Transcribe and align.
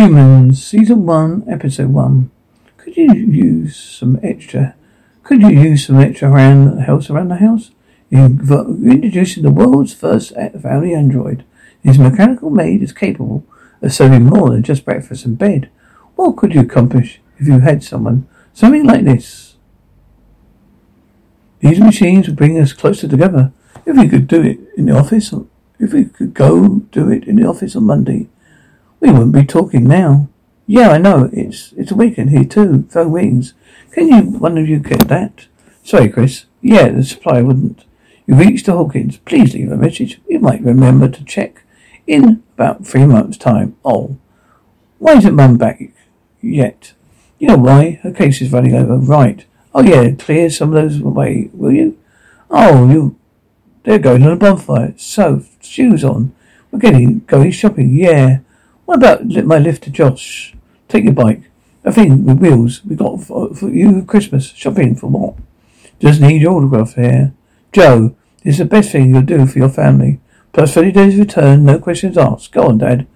Humans, 0.00 0.64
Season 0.64 1.04
1, 1.04 1.44
Episode 1.46 1.90
1. 1.90 2.30
Could 2.78 2.96
you 2.96 3.12
use 3.12 3.76
some 3.76 4.18
extra? 4.22 4.74
Could 5.24 5.42
you 5.42 5.50
use 5.50 5.86
some 5.86 6.00
extra 6.00 6.30
around 6.30 6.74
the 6.74 6.84
house 6.84 7.10
around 7.10 7.28
the 7.28 7.36
house? 7.36 7.72
Introducing 8.10 9.42
the 9.42 9.50
world's 9.50 9.92
first 9.92 10.32
family 10.34 10.94
android. 10.94 11.44
His 11.82 11.98
mechanical 11.98 12.48
maid 12.48 12.82
is 12.82 12.94
capable 12.94 13.44
of 13.82 13.92
serving 13.92 14.24
more 14.24 14.48
than 14.48 14.62
just 14.62 14.86
breakfast 14.86 15.26
and 15.26 15.36
bed. 15.36 15.68
What 16.16 16.38
could 16.38 16.54
you 16.54 16.62
accomplish 16.62 17.20
if 17.36 17.46
you 17.46 17.58
had 17.58 17.84
someone 17.84 18.26
something 18.54 18.86
like 18.86 19.04
this? 19.04 19.56
These 21.58 21.78
machines 21.78 22.26
would 22.26 22.38
bring 22.38 22.58
us 22.58 22.72
closer 22.72 23.06
together. 23.06 23.52
If 23.84 23.98
we 23.98 24.08
could 24.08 24.28
do 24.28 24.40
it 24.40 24.60
in 24.78 24.86
the 24.86 24.96
office, 24.96 25.34
if 25.78 25.92
we 25.92 26.06
could 26.06 26.32
go 26.32 26.78
do 26.90 27.10
it 27.10 27.24
in 27.24 27.36
the 27.36 27.46
office 27.46 27.76
on 27.76 27.84
Monday, 27.84 28.30
we 29.00 29.10
wouldn't 29.10 29.32
be 29.32 29.44
talking 29.44 29.84
now. 29.84 30.28
Yeah, 30.66 30.90
I 30.90 30.98
know. 30.98 31.28
It's 31.32 31.72
it's 31.72 31.90
a 31.90 31.96
weekend 31.96 32.30
here 32.30 32.44
too. 32.44 32.86
Phone 32.90 33.10
wings. 33.10 33.54
Can 33.90 34.08
you 34.08 34.22
one 34.38 34.56
of 34.56 34.68
you 34.68 34.78
get 34.78 35.08
that? 35.08 35.46
Sorry, 35.82 36.08
Chris. 36.08 36.44
Yeah, 36.60 36.90
the 36.90 37.02
supplier 37.02 37.44
wouldn't. 37.44 37.84
You 38.26 38.36
reached 38.36 38.66
the 38.66 38.72
Hawkins. 38.72 39.16
Please 39.18 39.54
leave 39.54 39.72
a 39.72 39.76
message. 39.76 40.20
You 40.28 40.38
might 40.38 40.62
remember 40.62 41.08
to 41.08 41.24
check 41.24 41.64
in 42.06 42.42
about 42.54 42.86
three 42.86 43.06
months' 43.06 43.38
time. 43.38 43.76
Oh, 43.84 44.18
why 44.98 45.16
isn't 45.16 45.34
Mum 45.34 45.56
back 45.56 45.82
yet? 46.40 46.92
You 47.38 47.48
know 47.48 47.56
why? 47.56 47.98
Her 48.02 48.12
case 48.12 48.40
is 48.40 48.52
running 48.52 48.74
over. 48.74 48.96
Right. 48.96 49.46
Oh 49.74 49.82
yeah, 49.82 50.10
clear 50.12 50.50
some 50.50 50.74
of 50.74 50.82
those 50.82 51.00
away, 51.00 51.50
will 51.52 51.72
you? 51.72 51.98
Oh, 52.50 52.88
you. 52.88 53.16
They're 53.84 53.98
going 53.98 54.22
on 54.24 54.32
a 54.32 54.36
bonfire. 54.36 54.94
So, 54.96 55.42
shoes 55.60 56.04
on. 56.04 56.34
We're 56.70 56.80
getting 56.80 57.20
going 57.20 57.50
shopping. 57.50 57.94
Yeah. 57.94 58.40
What 58.90 58.98
about 58.98 59.24
my 59.46 59.58
lift 59.58 59.84
to 59.84 59.90
Josh? 59.90 60.52
Take 60.88 61.04
your 61.04 61.12
bike. 61.12 61.42
A 61.84 61.92
thing 61.92 62.24
with 62.24 62.40
wheels. 62.40 62.84
We 62.84 62.96
got 62.96 63.22
for, 63.22 63.48
uh, 63.48 63.54
for 63.54 63.68
you 63.68 64.02
Christmas. 64.02 64.48
Shopping 64.48 64.96
for 64.96 65.06
what? 65.06 65.36
Just 66.00 66.20
need 66.20 66.42
your 66.42 66.54
autograph 66.54 66.96
here. 66.96 67.32
Joe, 67.70 68.16
this 68.42 68.54
is 68.54 68.58
the 68.58 68.64
best 68.64 68.90
thing 68.90 69.10
you'll 69.10 69.22
do 69.22 69.46
for 69.46 69.60
your 69.60 69.68
family. 69.68 70.18
Plus 70.52 70.74
30 70.74 70.90
days 70.90 71.16
return, 71.16 71.64
no 71.64 71.78
questions 71.78 72.18
asked. 72.18 72.50
Go 72.50 72.66
on, 72.66 72.78
Dad. 72.78 73.06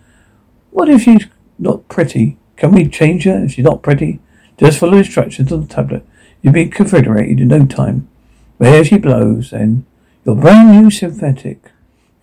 What 0.71 0.89
if 0.89 1.03
she's 1.03 1.27
not 1.59 1.89
pretty? 1.89 2.39
Can 2.55 2.70
we 2.70 2.89
change 2.89 3.25
her 3.25 3.45
if 3.45 3.55
she's 3.55 3.65
not 3.65 3.83
pretty? 3.83 4.20
Just 4.57 4.79
follow 4.79 4.98
instructions 4.98 5.51
on 5.51 5.63
the 5.63 5.67
tablet. 5.67 6.07
You'll 6.41 6.53
be 6.53 6.67
configurated 6.67 7.41
in 7.41 7.48
no 7.48 7.67
time. 7.67 8.09
Where 8.59 8.85
she 8.85 8.97
blows, 8.97 9.51
then. 9.51 9.87
Your 10.25 10.37
brand 10.37 10.70
new 10.70 10.89
synthetic. 10.93 11.73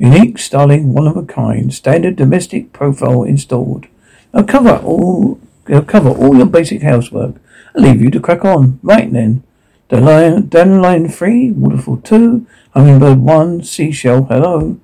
Unique, 0.01 0.39
styling, 0.39 0.93
one 0.93 1.05
of 1.05 1.15
a 1.15 1.21
kind, 1.21 1.71
standard 1.71 2.15
domestic 2.15 2.73
profile 2.73 3.21
installed. 3.21 3.85
I'll 4.33 4.43
cover 4.43 4.77
all 4.77 5.39
I'll 5.69 5.83
cover 5.83 6.09
all 6.09 6.35
your 6.35 6.47
basic 6.47 6.81
housework. 6.81 7.35
I'll 7.75 7.83
leave 7.83 8.01
you 8.01 8.09
to 8.09 8.19
crack 8.19 8.43
on. 8.43 8.79
Right 8.81 9.13
then. 9.13 9.43
Dandelion, 9.89 10.49
dandelion 10.49 11.07
three, 11.07 11.51
waterfall 11.51 11.97
two, 11.97 12.47
hummingbird 12.73 13.19
one, 13.19 13.63
seashell, 13.63 14.23
hello. 14.23 14.79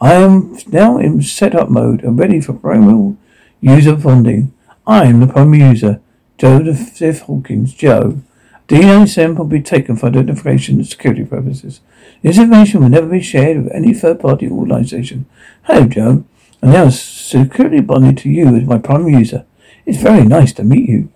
I 0.00 0.14
am 0.14 0.56
now 0.68 0.96
in 0.96 1.20
setup 1.20 1.68
mode 1.68 2.02
and 2.02 2.18
ready 2.18 2.40
for 2.40 2.54
primary 2.54 3.18
user 3.60 3.96
bonding. 3.96 4.54
I 4.86 5.04
am 5.04 5.20
the 5.20 5.26
primary 5.26 5.58
user, 5.58 6.00
Fifth 6.38 7.20
Hawkins, 7.20 7.74
Joe. 7.74 8.22
DNA 8.66 9.06
sample 9.06 9.44
will 9.44 9.50
be 9.50 9.60
taken 9.60 9.96
for 9.96 10.06
identification 10.06 10.76
and 10.76 10.86
security 10.86 11.26
purposes. 11.26 11.82
This 12.24 12.38
information 12.38 12.80
will 12.80 12.88
never 12.88 13.06
be 13.06 13.20
shared 13.20 13.62
with 13.64 13.72
any 13.74 13.92
third-party 13.92 14.48
organization. 14.48 15.26
Hello, 15.64 15.86
Joe. 15.86 16.24
I'm 16.62 16.70
now 16.70 16.88
securely 16.88 17.82
bonded 17.82 18.16
to 18.18 18.30
you 18.30 18.56
as 18.56 18.64
my 18.64 18.78
primary 18.78 19.18
user. 19.18 19.44
It's 19.84 19.98
very 19.98 20.24
nice 20.24 20.54
to 20.54 20.64
meet 20.64 20.88
you. 20.88 21.12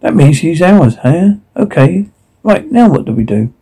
That 0.00 0.14
means 0.14 0.36
she's 0.36 0.60
ours, 0.60 0.96
huh? 0.96 1.36
Okay. 1.56 2.10
Right, 2.42 2.70
now 2.70 2.90
what 2.90 3.06
do 3.06 3.12
we 3.12 3.24
do? 3.24 3.54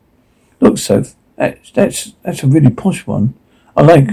Look, 0.59 0.78
Soph, 0.78 1.15
that's, 1.37 1.71
that's, 1.71 2.15
that's 2.25 2.43
a 2.43 2.49
really 2.49 2.71
posh 2.71 3.06
one. 3.06 3.34
I 3.77 3.82
like, 3.82 4.11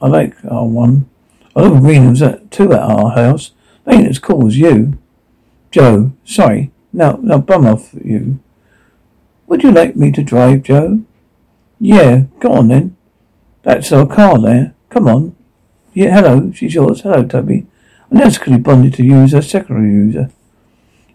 I 0.00 0.06
like 0.06 0.34
our 0.46 0.64
one. 0.64 1.10
I 1.54 1.60
love 1.60 1.82
green 1.82 2.08
was 2.08 2.22
at 2.22 2.50
two 2.50 2.72
at 2.72 2.80
our 2.80 3.10
house. 3.10 3.52
They 3.84 3.96
ain't 3.96 4.08
as 4.08 4.18
cool 4.18 4.46
as 4.46 4.56
you. 4.56 4.96
Joe, 5.70 6.12
sorry. 6.24 6.72
Now, 6.90 7.18
now 7.20 7.36
bum 7.36 7.66
off 7.66 7.92
you. 8.02 8.40
Would 9.46 9.62
you 9.62 9.72
like 9.72 9.94
me 9.94 10.10
to 10.12 10.22
drive, 10.22 10.62
Joe? 10.62 11.04
Yeah, 11.78 12.24
go 12.40 12.52
on 12.52 12.68
then. 12.68 12.96
That's 13.62 13.92
our 13.92 14.06
car 14.06 14.38
there. 14.38 14.74
Come 14.88 15.08
on. 15.08 15.36
Yeah, 15.92 16.14
hello, 16.14 16.52
she's 16.52 16.74
yours. 16.74 17.02
Hello, 17.02 17.24
Toby. 17.24 17.66
I'm 18.10 18.30
secretly 18.30 18.58
bonded 18.58 18.94
to 18.94 19.04
you 19.04 19.16
as 19.16 19.34
a 19.34 19.42
secondary 19.42 19.90
user. 19.90 20.30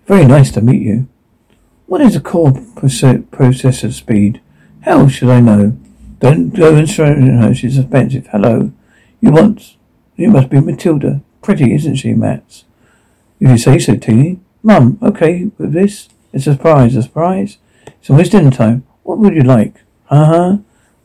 Very 0.05 0.25
nice 0.25 0.51
to 0.51 0.61
meet 0.61 0.81
you. 0.81 1.07
What 1.87 2.01
is 2.01 2.13
the 2.13 2.19
core 2.19 2.51
processor 2.51 3.91
speed? 3.91 4.41
How 4.81 5.07
should 5.07 5.29
I 5.29 5.39
know? 5.39 5.77
Don't 6.19 6.49
go 6.49 6.75
and 6.75 6.89
show 6.89 7.05
her. 7.05 7.53
She's 7.53 7.77
offensive. 7.77 8.27
Hello. 8.27 8.71
You 9.19 9.31
want... 9.31 9.77
You 10.15 10.29
must 10.29 10.49
be 10.49 10.59
Matilda. 10.59 11.21
Pretty, 11.41 11.73
isn't 11.73 11.95
she, 11.95 12.13
Max? 12.13 12.65
If 13.39 13.49
you 13.49 13.57
say 13.57 13.79
so, 13.79 13.95
Teeny. 13.95 14.39
Mum, 14.61 14.99
okay 15.01 15.49
with 15.57 15.73
this? 15.73 16.09
It's 16.33 16.45
a 16.45 16.53
surprise, 16.53 16.95
a 16.95 17.01
surprise? 17.01 17.57
It's 17.87 18.09
almost 18.09 18.31
dinner 18.31 18.51
time. 18.51 18.85
What 19.03 19.17
would 19.17 19.33
you 19.33 19.41
like? 19.41 19.81
Uh-huh. 20.11 20.57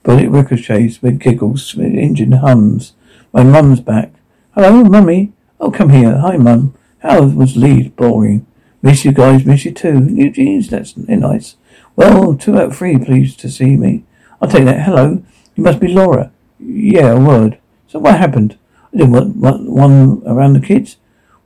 Bullet 0.03 0.29
ricochets 0.29 1.01
with 1.01 1.21
giggles, 1.21 1.77
with 1.77 1.95
engine 1.95 2.33
hums. 2.33 2.95
My 3.33 3.45
mum's 3.45 3.81
back. 3.81 4.13
Hello, 4.53 4.83
mummy. 4.83 5.33
Oh, 5.61 5.71
come 5.71 5.91
here. 5.91 6.19
Hi, 6.19 6.37
mum. 6.37 6.75
How 6.99 7.23
was 7.23 7.57
Leeds? 7.57 7.91
Boring. 7.91 8.47
Miss 8.83 9.05
you 9.05 9.13
guys, 9.13 9.47
miss 9.47 9.65
you 9.65 9.73
too. 9.73 10.01
New 10.01 10.31
jeans, 10.31 10.69
that's 10.69 10.97
nice. 10.97 11.55
Well, 11.95 12.35
two 12.35 12.59
out 12.59 12.75
three 12.75 12.99
pleased 12.99 13.39
to 13.41 13.49
see 13.49 13.77
me. 13.77 14.05
I'll 14.43 14.51
take 14.51 14.65
that. 14.65 14.83
Hello. 14.83 15.23
You 15.55 15.63
must 15.63 15.81
be 15.81 15.89
Laura. 15.89 16.33
Yeah, 16.59 17.13
a 17.13 17.21
word. 17.21 17.59
So 17.87 18.01
what 18.01 18.19
happened? 18.19 18.59
I 18.93 18.99
didn't 18.99 19.13
want, 19.13 19.37
want 19.37 19.71
one 19.71 20.23
around 20.27 20.55
the 20.55 20.67
kids. 20.67 20.97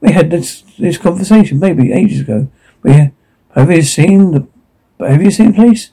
We 0.00 0.12
had 0.12 0.30
this 0.30 0.62
this 0.78 0.96
conversation 0.96 1.60
maybe 1.60 1.92
ages 1.92 2.20
ago. 2.20 2.48
We 2.82 3.12
have 3.54 3.70
you 3.70 3.82
seen 3.82 4.30
the 4.32 4.46
have 5.06 5.22
you 5.22 5.30
seen 5.30 5.52
the? 5.52 5.90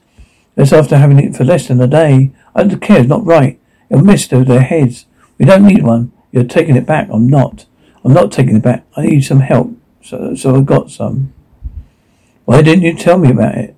That's 0.57 0.73
after 0.73 0.97
having 0.97 1.19
it 1.19 1.35
for 1.35 1.43
less 1.43 1.67
than 1.67 1.79
a 1.79 1.87
day. 1.87 2.31
I 2.55 2.63
don't 2.63 2.79
care, 2.79 2.97
it's 2.99 3.07
not 3.07 3.23
right. 3.23 3.59
It'll 3.91 4.03
mist 4.03 4.33
over 4.33 4.43
their 4.43 4.61
heads. 4.61 5.05
We 5.37 5.45
don't 5.45 5.67
need 5.67 5.83
one. 5.83 6.11
You're 6.31 6.45
taking 6.45 6.75
it 6.75 6.87
back. 6.87 7.09
I'm 7.11 7.27
not. 7.27 7.67
I'm 8.03 8.11
not 8.11 8.31
taking 8.31 8.55
it 8.55 8.63
back. 8.63 8.83
I 8.95 9.05
need 9.05 9.21
some 9.21 9.41
help. 9.41 9.71
So 10.01 10.33
so 10.33 10.55
I 10.55 10.61
got 10.61 10.89
some. 10.89 11.31
Why 12.45 12.63
didn't 12.63 12.83
you 12.83 12.95
tell 12.95 13.19
me 13.19 13.29
about 13.29 13.55
it? 13.55 13.75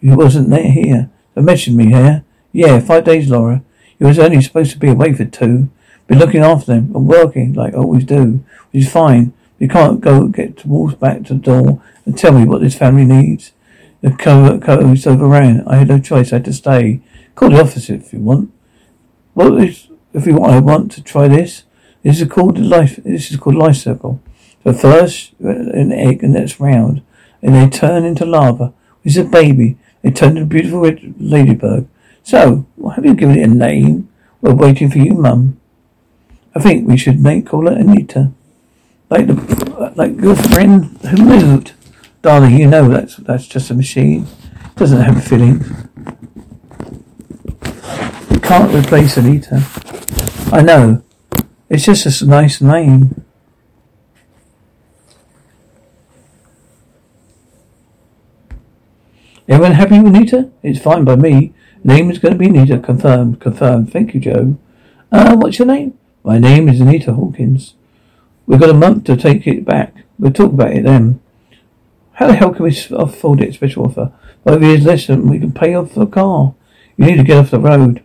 You 0.00 0.14
wasn't 0.14 0.50
there 0.50 0.70
here. 0.70 1.10
So 1.34 1.42
mention 1.42 1.76
me 1.76 1.86
here. 1.86 2.24
Yeah, 2.52 2.78
five 2.78 3.04
days, 3.04 3.28
Laura. 3.28 3.64
You 3.98 4.06
was 4.06 4.18
only 4.20 4.40
supposed 4.42 4.70
to 4.72 4.78
be 4.78 4.90
away 4.90 5.14
for 5.14 5.24
two. 5.24 5.70
Been 6.06 6.18
looking 6.20 6.42
after 6.42 6.66
them 6.66 6.92
and 6.94 7.08
working 7.08 7.52
like 7.54 7.74
I 7.74 7.78
always 7.78 8.04
do, 8.04 8.44
which 8.70 8.84
is 8.84 8.92
fine. 8.92 9.32
You 9.58 9.66
can't 9.66 10.00
go 10.00 10.28
get 10.28 10.56
to 10.58 10.68
walk 10.68 11.00
back 11.00 11.24
to 11.24 11.34
the 11.34 11.40
door 11.40 11.82
and 12.04 12.16
tell 12.16 12.32
me 12.32 12.44
what 12.44 12.60
this 12.60 12.78
family 12.78 13.04
needs. 13.04 13.52
The 14.02 14.10
covers 14.10 15.06
overran. 15.06 15.62
I 15.66 15.76
had 15.76 15.88
no 15.88 15.98
choice. 15.98 16.32
I 16.32 16.36
had 16.36 16.44
to 16.46 16.52
stay. 16.52 17.00
Call 17.34 17.50
the 17.50 17.60
office 17.60 17.88
if 17.88 18.12
you 18.12 18.18
want. 18.18 18.52
Is, 19.36 19.88
if 20.12 20.26
you 20.26 20.36
want, 20.36 20.52
I 20.52 20.60
want 20.60 20.92
to 20.92 21.02
try 21.02 21.28
this. 21.28 21.64
This 22.02 22.20
is 22.20 22.28
called 22.28 22.58
life. 22.58 22.96
This 22.96 23.30
is 23.30 23.38
called 23.38 23.56
life 23.56 23.76
circle. 23.76 24.20
So 24.64 24.72
first 24.72 25.32
an 25.40 25.92
egg 25.92 26.22
and 26.22 26.34
that's 26.34 26.60
round, 26.60 27.02
and 27.40 27.54
they 27.54 27.68
turn 27.68 28.04
into 28.04 28.26
lava. 28.26 28.74
This 29.02 29.16
is 29.16 29.26
a 29.26 29.28
baby. 29.28 29.78
They 30.02 30.10
turn 30.10 30.30
into 30.30 30.42
a 30.42 30.46
beautiful 30.46 30.80
red 30.80 31.14
ladybird. 31.18 31.88
So, 32.22 32.66
have 32.94 33.04
you 33.04 33.14
given 33.14 33.38
it 33.38 33.48
a 33.48 33.54
name? 33.54 34.08
We're 34.40 34.54
waiting 34.54 34.90
for 34.90 34.98
you, 34.98 35.14
Mum. 35.14 35.60
I 36.54 36.60
think 36.60 36.86
we 36.86 36.96
should 36.96 37.18
make 37.18 37.46
call 37.46 37.66
it 37.68 37.78
Anita 37.78 38.32
like 39.12 39.26
the 39.26 39.92
like 39.94 40.16
your 40.20 40.34
friend 40.34 40.98
who 41.02 41.16
moved, 41.24 41.72
darling. 42.22 42.56
You 42.56 42.68
know 42.68 42.88
that's 42.88 43.16
that's 43.16 43.46
just 43.46 43.70
a 43.70 43.74
machine. 43.74 44.26
It 44.64 44.76
doesn't 44.76 45.00
have 45.00 45.22
feelings. 45.24 45.68
You 48.30 48.40
can't 48.40 48.72
replace 48.72 49.16
Anita. 49.16 49.62
I 50.52 50.62
know. 50.62 51.02
It's 51.68 51.84
just 51.84 52.22
a 52.22 52.26
nice 52.26 52.60
name. 52.60 53.24
Everyone 59.48 59.72
happy 59.72 59.98
with 59.98 60.14
Anita? 60.14 60.50
It's 60.62 60.80
fine 60.80 61.04
by 61.04 61.16
me. 61.16 61.52
Name 61.82 62.10
is 62.10 62.18
going 62.18 62.32
to 62.32 62.38
be 62.38 62.46
Anita. 62.46 62.78
Confirmed. 62.78 63.40
Confirmed. 63.40 63.92
Thank 63.92 64.14
you, 64.14 64.20
Joe. 64.20 64.56
Uh, 65.10 65.36
what's 65.36 65.58
your 65.58 65.66
name? 65.66 65.98
My 66.22 66.38
name 66.38 66.68
is 66.68 66.80
Anita 66.80 67.12
Hawkins. 67.12 67.74
We've 68.46 68.60
got 68.60 68.70
a 68.70 68.74
month 68.74 69.04
to 69.04 69.16
take 69.16 69.46
it 69.46 69.64
back. 69.64 70.04
We'll 70.18 70.32
talk 70.32 70.52
about 70.52 70.72
it 70.72 70.84
then. 70.84 71.20
How 72.22 72.28
the 72.28 72.34
hell 72.34 72.54
can 72.54 72.62
we 72.62 72.78
uh, 72.92 72.98
afford 72.98 73.40
it? 73.40 73.52
Special 73.54 73.86
offer. 73.86 74.12
Five 74.44 74.62
years 74.62 74.84
less 74.84 75.08
than 75.08 75.26
we 75.26 75.40
can 75.40 75.50
pay 75.50 75.74
off 75.74 75.94
the 75.94 76.06
car. 76.06 76.54
You 76.96 77.06
need 77.06 77.16
to 77.16 77.24
get 77.24 77.36
off 77.36 77.50
the 77.50 77.58
road. 77.58 78.00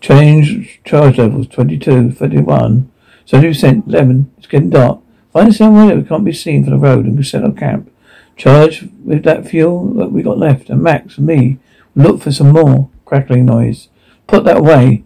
Change 0.00 0.80
charge 0.82 1.18
levels 1.18 1.46
22, 1.46 2.10
31. 2.10 2.90
70%, 3.24 3.86
11. 3.86 4.32
It's 4.36 4.48
getting 4.48 4.70
dark. 4.70 4.98
Find 5.32 5.54
somewhere 5.54 5.86
that 5.86 5.96
we 5.96 6.02
can't 6.02 6.24
be 6.24 6.32
seen 6.32 6.64
from 6.64 6.72
the 6.72 6.78
road 6.80 7.04
and 7.04 7.16
we 7.16 7.22
set 7.22 7.44
up 7.44 7.56
camp. 7.56 7.88
Charge 8.36 8.88
with 9.04 9.22
that 9.22 9.46
fuel 9.46 9.94
that 9.94 10.10
we 10.10 10.24
got 10.24 10.36
left, 10.36 10.68
and 10.68 10.82
Max 10.82 11.18
and 11.18 11.28
me 11.28 11.60
look 11.94 12.20
for 12.20 12.32
some 12.32 12.48
more 12.48 12.90
crackling 13.04 13.46
noise. 13.46 13.86
Put 14.26 14.42
that 14.42 14.56
away. 14.56 15.04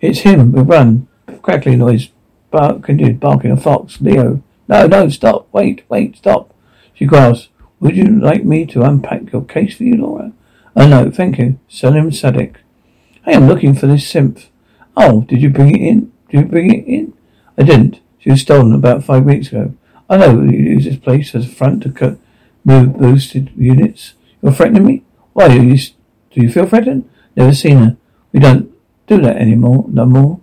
It's 0.00 0.22
him. 0.22 0.50
We 0.50 0.62
run. 0.62 1.06
Crackling 1.40 1.78
noise. 1.78 2.08
Bark, 2.50 2.82
continued 2.82 3.20
barking 3.20 3.52
a 3.52 3.56
fox. 3.56 4.00
Leo. 4.00 4.42
No, 4.70 4.86
no, 4.86 5.08
stop. 5.08 5.48
Wait, 5.52 5.82
wait, 5.88 6.16
stop. 6.16 6.54
She 6.94 7.04
growls. 7.04 7.48
Would 7.80 7.96
you 7.96 8.06
like 8.06 8.44
me 8.44 8.64
to 8.66 8.82
unpack 8.82 9.32
your 9.32 9.42
case 9.42 9.76
for 9.76 9.82
you, 9.82 9.96
Laura? 9.96 10.32
Oh, 10.76 10.86
no, 10.86 11.10
thank 11.10 11.38
you. 11.38 11.58
Salim 11.68 12.12
Sadik. 12.12 12.58
Hey, 13.24 13.34
I'm 13.34 13.48
looking 13.48 13.74
for 13.74 13.88
this 13.88 14.10
synth. 14.10 14.46
Oh, 14.96 15.22
did 15.22 15.42
you 15.42 15.50
bring 15.50 15.74
it 15.74 15.80
in? 15.80 16.12
Did 16.28 16.40
you 16.40 16.46
bring 16.46 16.72
it 16.72 16.86
in? 16.86 17.12
I 17.58 17.64
didn't. 17.64 18.00
She 18.20 18.30
was 18.30 18.42
stolen 18.42 18.72
about 18.72 19.02
five 19.02 19.24
weeks 19.24 19.48
ago. 19.48 19.74
I 20.08 20.18
know 20.18 20.40
you 20.42 20.58
use 20.58 20.84
this 20.84 20.98
place 20.98 21.34
as 21.34 21.46
a 21.46 21.48
front 21.48 21.82
to 21.82 21.90
cut, 21.90 22.18
move 22.64 22.96
boosted 22.96 23.50
units. 23.56 24.14
You're 24.40 24.52
threatening 24.52 24.86
me? 24.86 25.02
Why, 25.32 25.48
do 25.48 25.60
you, 25.60 25.76
do 25.76 26.40
you 26.42 26.48
feel 26.48 26.66
threatened? 26.66 27.10
Never 27.34 27.54
seen 27.54 27.78
her. 27.78 27.96
We 28.32 28.38
don't 28.38 28.72
do 29.08 29.20
that 29.22 29.36
anymore, 29.36 29.86
no 29.88 30.06
more. 30.06 30.40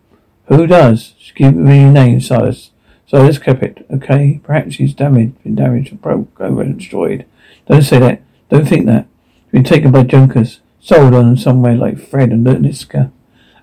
Who 0.48 0.68
does? 0.68 1.14
Give 1.34 1.56
me 1.56 1.82
your 1.82 1.92
name, 1.92 2.20
Silas. 2.20 2.72
Silas 3.08 3.40
it, 3.40 3.86
okay? 3.90 4.42
Perhaps 4.44 4.76
she's 4.76 4.94
damaged, 4.94 5.42
been 5.42 5.56
damaged, 5.56 6.02
broke, 6.02 6.40
over 6.42 6.62
and 6.62 6.78
destroyed. 6.78 7.26
Don't 7.66 7.82
say 7.82 8.00
that. 8.00 8.22
Don't 8.50 8.68
think 8.68 8.86
that. 8.86 9.08
She's 9.46 9.52
been 9.52 9.64
taken 9.64 9.92
by 9.92 10.04
junkers, 10.04 10.60
sold 10.82 11.14
on 11.14 11.38
somewhere 11.38 11.76
like 11.76 11.98
Fred 11.98 12.32
and 12.32 12.46
Lutniska. 12.46 13.12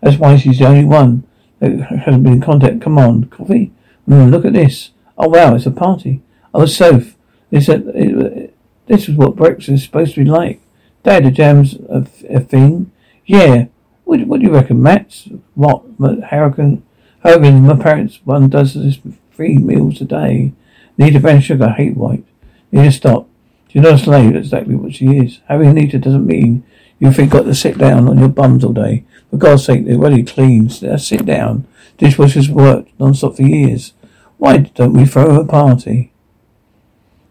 That's 0.01 0.17
why 0.17 0.37
she's 0.37 0.59
the 0.59 0.67
only 0.67 0.87
one 0.87 1.25
that 1.61 1.79
hasn't 1.79 2.23
been 2.23 2.35
in 2.35 2.41
contact. 2.41 2.81
Come 2.81 2.97
on, 2.97 3.25
coffee? 3.25 3.71
Mm, 4.09 4.31
look 4.31 4.47
at 4.47 4.55
this. 4.55 4.91
Oh 5.19 5.29
wow, 5.29 5.55
it's 5.55 5.67
a 5.67 5.71
party. 5.71 6.23
Oh, 6.55 6.65
Soph, 6.65 7.15
this, 7.51 7.69
uh, 7.69 8.49
this 8.87 9.09
is 9.09 9.17
what 9.17 9.37
breakfast 9.37 9.69
is 9.69 9.85
supposed 9.85 10.15
to 10.15 10.25
be 10.25 10.31
like. 10.31 10.63
Dad, 11.03 11.25
the 11.25 11.31
jam's 11.31 11.75
a, 11.75 12.07
a 12.31 12.41
thing. 12.41 12.93
Yeah. 13.27 13.67
What, 14.05 14.27
what 14.27 14.41
do 14.41 14.47
you 14.47 14.53
reckon, 14.53 14.83
Matt? 14.83 15.27
What? 15.55 15.85
Harrigan, 16.31 16.83
Harrigan, 17.23 17.67
my 17.67 17.77
parents, 17.77 18.21
one 18.25 18.49
does 18.49 18.75
this 18.75 18.99
three 19.35 19.59
meals 19.59 20.01
a 20.01 20.05
day. 20.05 20.53
Need 20.97 21.17
a 21.17 21.21
brown 21.21 21.41
sugar, 21.41 21.71
hate 21.71 21.97
white. 21.97 22.25
To 22.73 22.91
stop. 22.91 23.29
She's 23.69 23.83
not 23.83 23.95
a 23.95 23.99
slave, 23.99 24.33
that's 24.33 24.47
exactly 24.47 24.75
what 24.75 24.95
she 24.95 25.07
is. 25.07 25.41
Having 25.49 25.69
Anita 25.71 25.99
doesn't 25.99 26.27
mean 26.27 26.65
you 26.99 27.13
think 27.13 27.33
got 27.33 27.45
to 27.45 27.55
sit 27.55 27.79
down 27.79 28.09
on 28.09 28.19
your 28.19 28.29
bums 28.29 28.65
all 28.65 28.73
day. 28.73 29.05
For 29.31 29.37
God's 29.37 29.65
sake, 29.65 29.85
they're 29.85 29.97
already 29.97 30.23
clean. 30.23 30.71
Uh, 30.83 30.97
sit 30.97 31.27
down. 31.27 31.67
Dishwashers 31.99 32.49
worked 32.49 32.99
non-stop 32.99 33.37
for 33.37 33.43
years. 33.43 33.93
Why 34.39 34.59
don't 34.59 34.93
we 34.93 35.07
throw 35.07 35.41
a 35.41 35.45
party? 35.45 36.13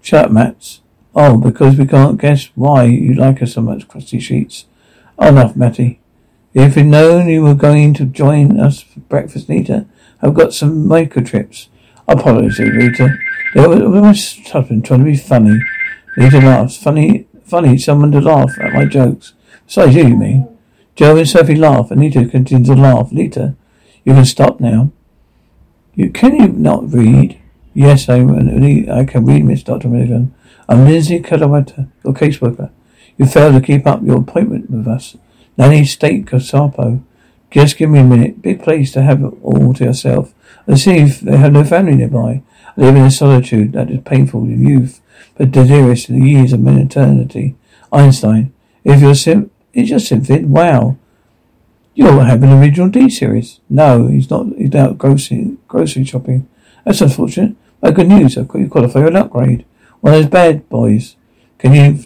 Shut 0.01 0.31
Mats. 0.31 0.81
Oh, 1.15 1.38
because 1.38 1.77
we 1.77 1.85
can't 1.85 2.19
guess 2.19 2.50
why 2.55 2.85
you 2.85 3.13
like 3.13 3.41
us 3.41 3.53
so 3.53 3.61
much, 3.61 3.88
crusty 3.88 4.19
sheets. 4.19 4.65
Oh, 5.17 5.29
enough, 5.29 5.55
Matty. 5.55 6.00
If 6.53 6.75
we'd 6.75 6.85
known 6.85 7.29
you 7.29 7.44
were 7.44 7.55
going 7.55 7.94
to 7.95 8.05
join 8.05 8.59
us 8.59 8.81
for 8.81 9.00
breakfast, 9.01 9.47
Nita, 9.47 9.85
I've 10.21 10.33
got 10.33 10.53
some 10.53 10.88
microtrips. 10.88 11.67
Apologies, 12.07 12.59
Rita. 12.59 13.17
They 13.53 13.67
were 13.67 13.89
my 13.89 14.07
husband 14.07 14.85
trying 14.85 15.00
to 15.00 15.05
be 15.05 15.17
funny. 15.17 15.59
Nita 16.17 16.39
laughs. 16.39 16.77
Funny, 16.77 17.27
funny, 17.45 17.77
someone 17.77 18.11
to 18.11 18.21
laugh 18.21 18.51
at 18.59 18.73
my 18.73 18.85
jokes. 18.85 19.33
Besides 19.65 19.95
you, 19.95 20.07
you 20.07 20.17
mean. 20.17 20.57
Joe 20.95 21.17
and 21.17 21.27
Sophie 21.27 21.55
laugh. 21.55 21.91
Anita 21.91 22.25
continues 22.25 22.67
to 22.67 22.75
laugh. 22.75 23.11
Nita, 23.11 23.55
you 24.03 24.13
can 24.13 24.25
stop 24.25 24.59
now. 24.59 24.91
You 25.95 26.09
can 26.09 26.35
you 26.35 26.47
not 26.50 26.91
read? 26.91 27.39
Yes, 27.73 28.09
I, 28.09 28.15
I 28.15 29.05
can 29.05 29.25
read, 29.25 29.45
Miss 29.45 29.63
Doctor 29.63 29.88
Millican. 29.88 30.31
I'm 30.67 30.85
Lindsay 30.85 31.19
Cadawata, 31.19 31.89
your 32.03 32.13
caseworker. 32.13 32.71
You 33.17 33.25
failed 33.25 33.55
to 33.55 33.61
keep 33.61 33.85
up 33.85 34.01
your 34.03 34.17
appointment 34.17 34.69
with 34.69 34.88
us. 34.88 35.15
Nanny 35.57 35.85
State 35.85 36.25
Casapo. 36.25 37.03
Just 37.51 37.77
give 37.77 37.89
me 37.89 38.00
a 38.00 38.03
minute. 38.03 38.41
Big 38.41 38.63
place 38.63 38.91
to 38.94 39.03
have 39.03 39.23
it 39.23 39.33
all 39.44 39.73
to 39.75 39.83
yourself. 39.83 40.32
And 40.65 40.80
see 40.80 40.98
if 40.98 41.19
they 41.19 41.38
have 41.38 41.54
no 41.54 41.63
family 41.63 41.95
nearby. 41.95 42.42
I 42.77 42.81
live 42.81 42.95
in 42.95 43.04
a 43.04 43.12
solitude 43.12 43.74
that 43.74 43.92
is 43.92 44.01
painful 44.04 44.44
in 44.45 44.68
youth, 44.68 45.01
but 45.36 45.51
delirious 45.51 46.10
in 46.10 46.19
the 46.19 46.30
years 46.30 46.54
of 46.54 46.65
eternity. 46.65 47.56
Einstein. 47.92 48.54
If 48.83 49.01
you're 49.01 49.15
sim, 49.15 49.51
it's 49.74 49.89
your 49.89 50.00
symphony. 50.00 50.45
Wow. 50.45 50.98
You'll 51.95 52.19
have 52.21 52.42
an 52.42 52.54
original 52.54 52.89
D 52.89 53.10
series. 53.10 53.60
No, 53.69 54.07
he's 54.07 54.30
not. 54.30 54.48
He's 54.57 54.74
out 54.74 54.98
grocery 54.98 55.57
grocery 55.68 56.06
shopping. 56.06 56.50
That's 56.86 57.01
unfortunate. 57.01 57.56
But 57.81 57.94
good 57.94 58.07
news. 58.07 58.38
I've 58.38 58.48
got 58.48 58.60
you 58.60 58.68
qualify 58.68 59.01
for 59.01 59.07
an 59.07 59.15
upgrade. 59.15 59.65
One 60.01 60.13
of 60.13 60.19
those 60.21 60.30
bad 60.30 60.68
boys. 60.69 61.15
Can 61.60 61.74
you 61.74 62.04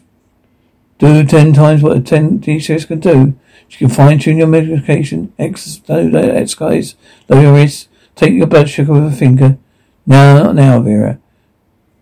do 1.00 1.26
ten 1.26 1.54
times 1.54 1.82
what 1.82 1.96
a 1.98 2.02
ten 2.02 2.38
D 2.38 2.60
series 2.60 2.86
can 2.86 3.00
do? 3.00 3.36
You 3.70 3.78
can 3.78 3.90
fine 3.90 4.20
tune 4.20 4.38
your 4.38 4.48
medication, 4.48 5.34
exercise, 5.38 6.96
lower 7.30 7.42
your 7.42 7.54
wrist, 7.54 7.90
take 8.18 8.34
your 8.34 8.48
blood 8.48 8.70
sugar 8.70 8.92
with 8.92 9.14
a 9.14 9.16
finger. 9.16 9.58
No, 10.06 10.44
not 10.44 10.56
now, 10.56 10.82
Vera. 10.82 11.20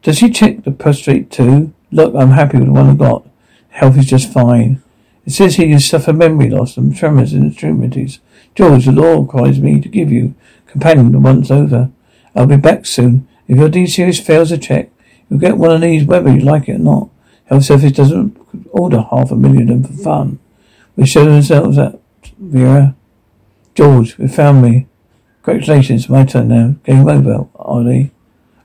Does 0.01 0.19
he 0.19 0.29
check 0.31 0.63
the 0.63 0.71
prostate 0.71 1.29
too? 1.29 1.73
Look, 1.91 2.15
I'm 2.15 2.31
happy 2.31 2.57
with 2.57 2.67
the 2.67 2.73
one 2.73 2.89
I 2.89 2.95
got. 2.95 3.27
Health 3.69 3.97
is 3.97 4.05
just 4.05 4.31
fine. 4.31 4.81
It 5.25 5.33
says 5.33 5.55
here 5.55 5.67
you 5.67 5.79
suffer 5.79 6.13
memory 6.13 6.49
loss 6.49 6.77
and 6.77 6.95
tremors 6.95 7.33
in 7.33 7.47
extremities. 7.47 8.19
George, 8.53 8.85
the 8.85 8.91
law 8.91 9.21
requires 9.21 9.59
me 9.59 9.81
to 9.81 9.89
give 9.89 10.11
you 10.11 10.35
companion 10.67 11.21
once 11.21 11.51
over. 11.51 11.91
I'll 12.35 12.45
be 12.45 12.57
back 12.57 12.85
soon. 12.85 13.27
If 13.47 13.57
your 13.57 13.69
D 13.69 13.87
series 13.87 14.19
fails 14.19 14.51
a 14.51 14.57
check, 14.57 14.91
you'll 15.29 15.39
get 15.39 15.57
one 15.57 15.71
of 15.71 15.81
these 15.81 16.05
whether 16.05 16.31
you 16.31 16.41
like 16.41 16.69
it 16.69 16.75
or 16.75 16.79
not. 16.79 17.09
Health 17.45 17.63
Service 17.63 17.91
doesn't 17.91 18.37
order 18.71 19.01
half 19.01 19.31
a 19.31 19.35
million 19.35 19.69
of 19.69 19.83
them 19.83 19.97
for 19.97 20.03
fun. 20.03 20.39
We 20.95 21.05
show 21.05 21.25
themselves 21.25 21.77
at 21.77 21.99
Vera. 22.37 22.95
George, 23.73 24.17
we 24.17 24.27
found 24.27 24.61
me. 24.61 24.87
Congratulations, 25.45 26.09
my 26.09 26.25
turn 26.25 26.47
now. 26.47 26.73
Game 26.83 27.07
over, 27.07 27.47
Ollie. 27.53 28.09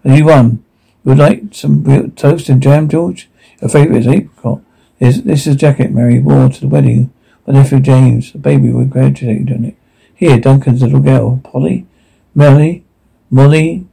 And 0.03 0.17
you 0.17 0.25
won. 0.25 0.65
Would 1.05 1.19
like 1.19 1.43
some 1.53 2.11
toast 2.13 2.49
and 2.49 2.63
jam, 2.63 2.89
George? 2.89 3.29
Your 3.61 3.69
favourite 3.69 4.01
is 4.01 4.07
apricot. 4.07 4.63
This, 4.99 5.19
this 5.19 5.47
is 5.47 5.57
a 5.57 5.59
jacket 5.59 5.93
Mary 5.93 6.21
wore 6.21 6.49
to 6.49 6.61
the 6.61 6.69
wedding. 6.69 7.13
My 7.47 7.53
nephew 7.53 7.81
James, 7.81 8.33
the 8.33 8.39
baby, 8.39 8.73
we 8.73 8.87
graduated 8.87 9.53
on 9.53 9.67
it. 9.67 9.77
Here, 10.15 10.41
Duncan's 10.41 10.81
little 10.81 11.01
girl, 11.01 11.43
Polly, 11.45 11.87
Mary, 12.35 12.83
Molly, 13.31 13.87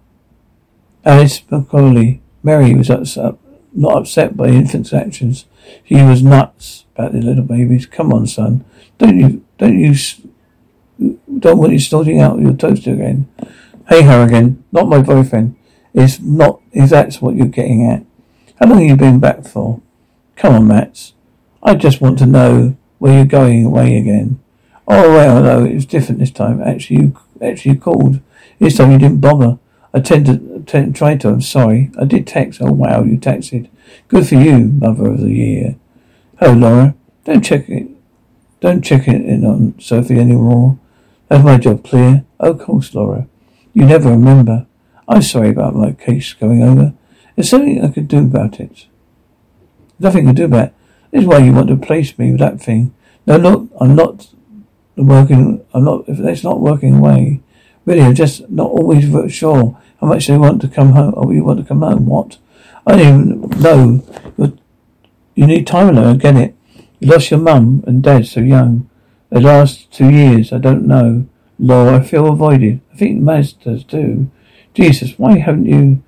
Alice 1.04 1.42
Macaulay. 1.52 2.22
Mary 2.42 2.74
was 2.74 2.90
upset, 2.90 3.36
not 3.74 3.98
upset 3.98 4.38
by 4.38 4.48
infant's 4.48 4.94
actions. 4.94 5.44
She 5.84 5.96
was 5.96 6.24
nuts 6.24 6.86
about 6.96 7.12
the 7.12 7.20
little 7.20 7.44
babies. 7.44 7.86
Come 7.86 8.14
on, 8.14 8.28
son. 8.28 8.64
Don't 8.98 9.20
you, 9.20 9.44
don't 9.58 9.78
you, 9.78 9.94
don't 11.00 11.58
want 11.58 11.74
you 11.74 11.80
snorting 11.80 12.20
out 12.20 12.40
your 12.40 12.54
toaster 12.54 12.94
again. 12.94 13.28
Hey, 13.90 14.02
Harrigan, 14.02 14.64
not 14.72 14.88
my 14.88 15.02
boyfriend. 15.02 15.56
Is 15.94 16.20
not, 16.20 16.62
if 16.72 16.90
that's 16.90 17.22
what 17.22 17.36
you're 17.36 17.48
getting 17.48 17.86
at. 17.86 18.06
How 18.60 18.68
long 18.68 18.80
have 18.80 18.88
you 18.88 18.96
been 18.96 19.20
back 19.20 19.46
for? 19.46 19.82
Come 20.36 20.56
on, 20.56 20.68
Mats. 20.68 21.14
I 21.64 21.76
just 21.76 22.02
want 22.02 22.20
to 22.20 22.26
know 22.26 22.78
where 23.00 23.14
you're 23.14 23.26
going 23.26 23.66
away 23.66 23.98
again. 23.98 24.40
Oh, 24.88 25.12
well, 25.12 25.42
no, 25.42 25.66
it 25.66 25.74
was 25.74 25.86
different 25.86 26.20
this 26.20 26.32
time. 26.32 26.62
Actually, 26.62 26.98
you 26.98 27.18
actually 27.42 27.74
you 27.74 27.80
called. 27.80 28.20
This 28.60 28.78
time 28.78 28.92
you 28.92 29.00
didn't 29.00 29.22
bother. 29.22 29.60
I 29.94 30.00
tend 30.00 30.26
to 30.28 30.64
tend, 30.66 30.96
try 30.96 31.16
to. 31.18 31.30
I'm 31.30 31.42
sorry. 31.42 31.92
I 32.00 32.06
did 32.06 32.28
text. 32.28 32.62
Oh, 32.62 32.72
wow, 32.72 33.04
you 33.04 33.18
texted. 33.18 33.70
Good 34.08 34.28
for 34.28 34.36
you, 34.36 34.60
Mother 34.60 35.08
of 35.08 35.20
the 35.20 35.32
Year. 35.32 35.76
Oh, 36.40 36.52
Laura, 36.52 36.96
don't 37.26 37.44
check 37.44 37.68
it. 37.70 37.88
Don't 38.60 38.84
check 38.84 39.08
it 39.08 39.22
in 39.22 39.46
on 39.46 39.80
Sophie 39.80 40.20
anymore. 40.20 40.78
That's 41.28 41.44
my 41.44 41.58
job 41.58 41.84
clear. 41.84 42.26
Oh, 42.40 42.52
of 42.52 42.60
course, 42.60 42.94
Laura. 42.94 43.28
You 43.74 43.86
never 43.86 44.10
remember. 44.12 44.66
I'm 45.08 45.22
sorry 45.22 45.50
about 45.50 45.76
my 45.76 45.92
case 45.92 46.34
going 46.34 46.64
over. 46.64 46.94
There's 47.36 47.50
something 47.50 47.84
I 47.84 47.92
could 47.92 48.08
do 48.08 48.20
about 48.20 48.60
it. 48.60 48.88
Nothing 50.00 50.28
to 50.28 50.34
do 50.34 50.46
about 50.46 50.68
it. 50.68 50.74
This 51.12 51.22
is 51.22 51.28
why 51.28 51.40
you 51.40 51.54
want 51.54 51.68
to 51.68 51.76
replace 51.76 52.18
me 52.18 52.32
with 52.32 52.40
that 52.40 52.62
thing. 52.62 52.94
No, 53.26 53.38
look, 53.38 53.70
I'm 53.80 53.96
not 53.96 54.30
working. 54.96 55.66
I'm 55.74 55.84
not. 55.84 56.08
If 56.08 56.20
it's 56.20 56.44
not 56.44 56.60
working 56.60 56.96
away, 56.96 57.42
really, 57.86 58.02
I'm 58.02 58.16
just 58.16 58.50
not 58.50 58.70
always 58.70 59.34
sure 59.34 59.80
how 60.02 60.08
much 60.08 60.28
they 60.28 60.38
want 60.38 60.62
to 60.62 60.68
come 60.68 60.92
home. 60.94 61.14
Or 61.16 61.34
you 61.34 61.44
want 61.44 61.60
to 61.60 61.66
come 61.66 61.82
home? 61.82 62.06
What? 62.06 62.38
I 62.86 62.96
don't 62.96 63.02
even 63.02 63.62
know. 63.62 64.04
You 65.36 65.46
need 65.46 65.68
time 65.68 65.90
alone. 65.90 66.16
I 66.16 66.18
get 66.18 66.36
it. 66.36 66.56
You 67.00 67.10
lost 67.12 67.32
your 67.32 67.40
mum 67.40 67.84
and 67.86 68.02
dad 68.02 68.26
so 68.26 68.40
young. 68.40 68.90
The 69.38 69.44
last 69.44 69.92
two 69.92 70.10
years, 70.10 70.52
I 70.52 70.58
don't 70.58 70.88
know. 70.88 71.28
Law, 71.60 71.94
I 71.94 72.02
feel 72.02 72.26
avoided. 72.28 72.82
I 72.92 72.98
think 72.98 73.24
does 73.24 73.84
too. 73.84 74.32
Jesus, 74.74 75.20
why 75.20 75.38
haven't 75.38 75.68
you? 75.68 76.02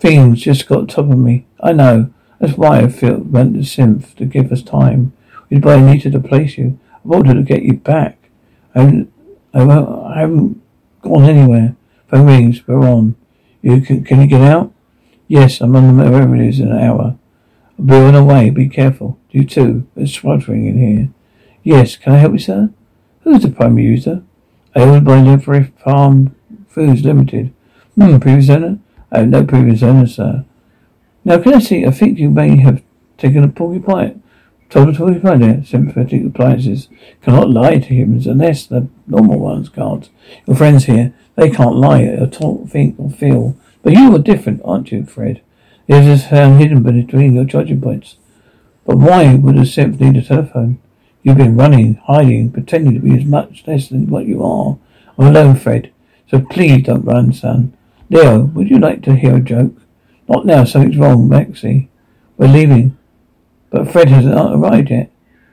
Things 0.00 0.40
just 0.40 0.66
got 0.66 0.88
top 0.88 1.12
of 1.12 1.16
me. 1.16 1.46
I 1.60 1.70
know. 1.70 2.12
That's 2.40 2.58
why 2.58 2.80
I 2.80 2.88
feel 2.88 3.18
went 3.18 3.54
to 3.54 3.60
Synth 3.60 4.16
to 4.16 4.24
give 4.24 4.50
us 4.50 4.62
time. 4.62 5.12
We'd 5.48 5.62
buy 5.62 5.76
Anita 5.76 6.10
to 6.10 6.18
place 6.18 6.58
you. 6.58 6.80
I've 7.04 7.10
ordered 7.12 7.34
to 7.34 7.42
get 7.44 7.62
you 7.62 7.74
back. 7.74 8.18
I 8.74 8.80
haven't, 8.80 9.12
I, 9.54 10.18
haven't 10.18 10.60
gone 11.02 11.26
anywhere. 11.26 11.76
Phone 12.08 12.26
rings. 12.26 12.66
We're 12.66 12.82
on. 12.82 13.14
You 13.60 13.80
can, 13.80 14.02
can 14.02 14.20
you 14.20 14.26
get 14.26 14.40
out? 14.40 14.72
Yes, 15.28 15.60
I'm 15.60 15.76
on 15.76 15.96
the 15.96 16.48
is 16.48 16.58
in 16.58 16.72
an 16.72 16.80
hour. 16.80 17.16
I'll 17.78 17.84
be 17.84 17.94
on 17.94 18.14
the 18.14 18.24
way. 18.24 18.50
Be 18.50 18.68
careful. 18.68 19.20
You 19.30 19.44
too. 19.44 19.86
There's 19.94 20.12
sweltering 20.12 20.66
in 20.66 20.78
here. 20.78 21.08
Yes, 21.64 21.96
can 21.96 22.12
I 22.12 22.18
help 22.18 22.32
you, 22.32 22.38
sir? 22.40 22.70
Who's 23.20 23.42
the 23.42 23.50
primary 23.50 23.84
user? 23.84 24.24
I 24.74 24.80
own 24.80 25.04
by 25.04 25.20
Livery 25.20 25.72
Farm 25.84 26.34
Foods 26.66 27.04
Limited. 27.04 27.52
Hmm, 27.94 28.18
previous 28.18 28.50
owner? 28.50 28.80
I 29.12 29.18
have 29.18 29.28
no 29.28 29.44
previous 29.44 29.82
owner, 29.82 30.08
sir. 30.08 30.44
Now, 31.24 31.38
can 31.38 31.54
I 31.54 31.60
see? 31.60 31.86
I 31.86 31.92
think 31.92 32.18
you 32.18 32.30
may 32.30 32.56
have 32.60 32.82
taken 33.16 33.44
a 33.44 33.48
porcupine. 33.48 34.24
Told 34.70 34.88
a 34.88 34.92
porcupine. 34.92 35.64
Sympathetic 35.64 36.24
appliances 36.26 36.88
cannot 37.20 37.50
lie 37.50 37.78
to 37.78 37.94
humans 37.94 38.26
unless 38.26 38.66
the 38.66 38.88
normal 39.06 39.38
ones 39.38 39.68
can't. 39.68 40.08
Your 40.48 40.56
friends 40.56 40.86
here, 40.86 41.14
they 41.36 41.50
can't 41.50 41.76
lie 41.76 42.02
or 42.02 42.26
talk, 42.26 42.70
think, 42.70 42.98
or 42.98 43.08
feel. 43.08 43.56
But 43.84 43.92
you 43.92 44.12
are 44.16 44.18
different, 44.18 44.62
aren't 44.64 44.90
you, 44.90 45.04
Fred? 45.04 45.42
There's 45.86 46.08
a 46.08 46.18
sound 46.18 46.60
hidden 46.60 46.82
between 46.82 47.36
your 47.36 47.44
charging 47.44 47.80
points. 47.80 48.16
But 48.84 48.96
why 48.96 49.34
would 49.34 49.56
a 49.56 49.60
synth 49.60 50.00
need 50.00 50.16
a 50.16 50.26
telephone? 50.26 50.80
You've 51.22 51.36
been 51.36 51.56
running, 51.56 51.94
hiding, 51.94 52.50
pretending 52.50 52.94
to 52.94 53.00
be 53.00 53.16
as 53.16 53.24
much 53.24 53.64
less 53.66 53.88
than 53.88 54.08
what 54.08 54.26
you 54.26 54.42
are. 54.44 54.78
I'm 55.18 55.28
alone, 55.28 55.56
Fred. 55.56 55.92
So 56.28 56.40
please 56.40 56.84
don't 56.84 57.04
run, 57.04 57.32
son. 57.32 57.76
Leo, 58.10 58.40
would 58.40 58.68
you 58.68 58.78
like 58.78 59.02
to 59.02 59.14
hear 59.14 59.36
a 59.36 59.40
joke? 59.40 59.74
Not 60.28 60.46
now, 60.46 60.64
something's 60.64 60.98
wrong, 60.98 61.28
Maxie. 61.28 61.88
We're 62.36 62.48
leaving. 62.48 62.98
But 63.70 63.90
Fred 63.90 64.08
hasn't 64.08 64.34
arrived 64.34 64.90
yet. 64.90 65.10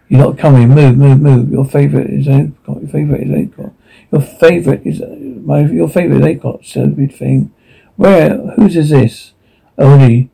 You're 0.08 0.22
not 0.22 0.40
coming. 0.40 0.70
Move, 0.70 0.98
move, 0.98 1.22
move. 1.22 1.52
Your 1.52 1.66
favourite 1.66 2.10
is 2.10 2.28
Apricot. 2.28 2.82
Your 2.82 2.90
favourite 2.90 3.22
is 3.24 3.32
Apricot. 3.32 3.74
Your 4.12 4.22
favourite 4.22 4.86
is 4.86 5.02
my. 5.46 5.62
Your 5.62 5.88
favourite 5.88 6.22
is 6.22 6.26
Apricot. 6.26 6.66
Stupid 6.66 7.14
thing. 7.14 7.54
Where? 7.96 8.38
Whose 8.56 8.76
is 8.76 8.90
this? 8.90 9.34
Oh, 9.78 9.94
Odi. 9.94 10.30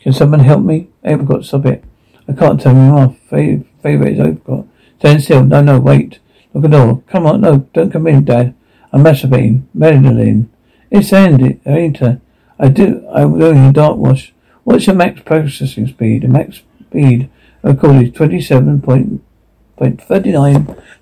Can 0.00 0.12
someone 0.14 0.40
help 0.40 0.64
me? 0.64 0.88
Apricot, 1.04 1.44
stop 1.44 1.66
it. 1.66 1.84
I 2.26 2.32
can't 2.32 2.60
turn 2.60 2.76
him 2.76 2.94
off. 2.94 3.16
Fav- 3.30 3.66
favourite 3.82 4.14
is 4.14 4.20
Apricot. 4.20 4.66
Stand 4.98 5.22
still. 5.22 5.44
No, 5.44 5.62
no, 5.62 5.78
wait. 5.78 6.18
Look 6.52 6.64
at 6.64 6.70
door. 6.70 7.02
Come 7.06 7.26
on. 7.26 7.40
No, 7.40 7.68
don't 7.72 7.92
come 7.92 8.06
in, 8.06 8.24
Dad. 8.24 8.54
I'm 8.92 9.04
masturbating. 9.04 9.64
Madeline. 9.74 10.50
It's 10.90 11.12
Andy. 11.12 11.60
Anita. 11.64 12.20
I 12.58 12.68
do. 12.68 13.06
I'm 13.12 13.38
doing 13.38 13.58
a 13.58 13.72
dark 13.72 13.96
wash. 13.96 14.32
What's 14.64 14.86
your 14.86 14.96
max 14.96 15.20
processing 15.22 15.86
speed? 15.86 16.22
The 16.22 16.28
max 16.28 16.62
speed 16.80 17.30
call 17.62 18.00
is 18.00 18.10
27.39 18.10 19.20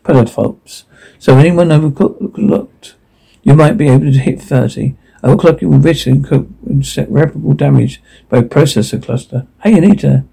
petaflops. 0.05 0.85
So 1.19 1.37
anyone 1.37 1.69
overclocked, 1.69 2.95
you 3.43 3.55
might 3.55 3.76
be 3.76 3.88
able 3.88 4.12
to 4.12 4.19
hit 4.19 4.43
30. 4.43 4.95
Overclocking 5.23 5.71
will 5.71 5.79
risk 5.79 6.07
and 6.07 6.25
cook 6.25 6.49
and 6.67 6.85
set 6.87 7.09
irreparable 7.09 7.55
damage 7.55 8.03
by 8.29 8.43
processor 8.43 9.03
cluster. 9.03 9.47
Hey, 9.62 9.79
Anita. 9.79 10.25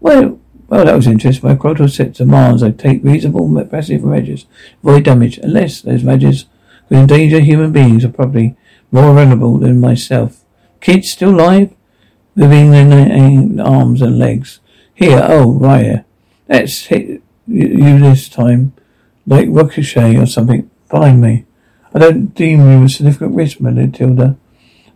Well, 0.00 0.38
well, 0.72 0.86
that 0.86 0.96
was 0.96 1.06
interesting. 1.06 1.46
My 1.46 1.54
quota 1.54 1.86
set 1.86 2.14
demands 2.14 2.62
I 2.62 2.70
take 2.70 3.04
reasonable 3.04 3.62
passive 3.66 4.02
measures, 4.02 4.46
avoid 4.82 5.04
damage, 5.04 5.36
unless 5.36 5.82
those 5.82 6.02
measures 6.02 6.46
could 6.88 6.96
endanger 6.96 7.40
human 7.40 7.72
beings 7.72 8.06
are 8.06 8.08
probably 8.08 8.56
more 8.90 9.12
vulnerable 9.12 9.58
than 9.58 9.80
myself. 9.80 10.46
Kids 10.80 11.10
still 11.10 11.34
alive? 11.34 11.74
Moving 12.34 12.70
their 12.70 13.66
arms 13.66 14.00
and 14.00 14.18
legs. 14.18 14.60
Here, 14.94 15.20
oh, 15.22 15.52
right. 15.52 16.06
Let's 16.48 16.86
hit 16.86 17.20
you 17.46 17.98
this 17.98 18.30
time. 18.30 18.72
Like 19.26 19.48
ricochet 19.50 20.16
or 20.16 20.24
something. 20.24 20.70
Find 20.88 21.20
me. 21.20 21.44
I 21.92 21.98
don't 21.98 22.34
deem 22.34 22.60
you 22.60 22.84
a 22.84 22.88
significant 22.88 23.34
risk, 23.34 23.60
my 23.60 23.72
Matilda. 23.72 24.38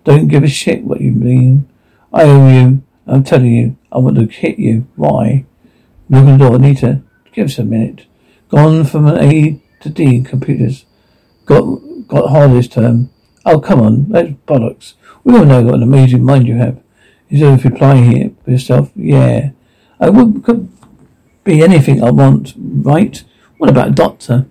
Don't 0.05 0.29
give 0.29 0.43
a 0.43 0.49
shit 0.49 0.85
what 0.85 1.03
you 1.03 1.13
mean. 1.13 1.69
I 2.15 2.23
owe 2.23 2.49
you. 2.49 2.83
I'm 3.07 3.25
telling 3.25 3.55
you. 3.55 3.77
I 3.93 3.99
want 3.99 4.17
to 4.17 4.25
hit 4.25 4.59
you. 4.59 4.87
Why? 4.97 5.45
Door. 6.11 6.57
Anita, 6.57 7.03
give 7.33 7.47
us 7.47 7.59
a 7.59 7.65
minute. 7.65 8.07
Gone 8.49 8.85
from 8.85 9.07
an 9.07 9.19
A 9.19 9.61
to 9.81 9.89
D 9.89 10.17
in 10.17 10.25
computers. 10.25 10.85
Got 11.45 12.07
got 12.07 12.31
hard 12.31 12.53
this 12.53 12.69
term. 12.69 13.11
Oh, 13.45 13.61
come 13.61 13.81
on. 13.81 14.09
That's 14.11 14.31
bollocks. 14.47 14.95
We 15.25 15.37
all 15.37 15.45
know 15.45 15.63
what 15.63 15.75
an 15.75 15.83
amazing 15.83 16.25
mind 16.25 16.47
you 16.47 16.57
have. 16.57 16.81
Is 17.29 17.41
there 17.41 17.55
a 17.55 17.57
reply 17.57 17.97
here 17.97 18.31
for 18.45 18.53
yourself? 18.53 18.91
Yeah. 18.95 19.51
I 19.99 20.11
would, 20.11 20.45
could 20.45 20.69
be 21.45 21.63
anything 21.63 22.03
I 22.03 22.11
want, 22.11 22.55
right? 22.57 23.23
What 23.59 23.71
about 23.71 23.89
a 23.89 23.93
doctor? 23.93 24.47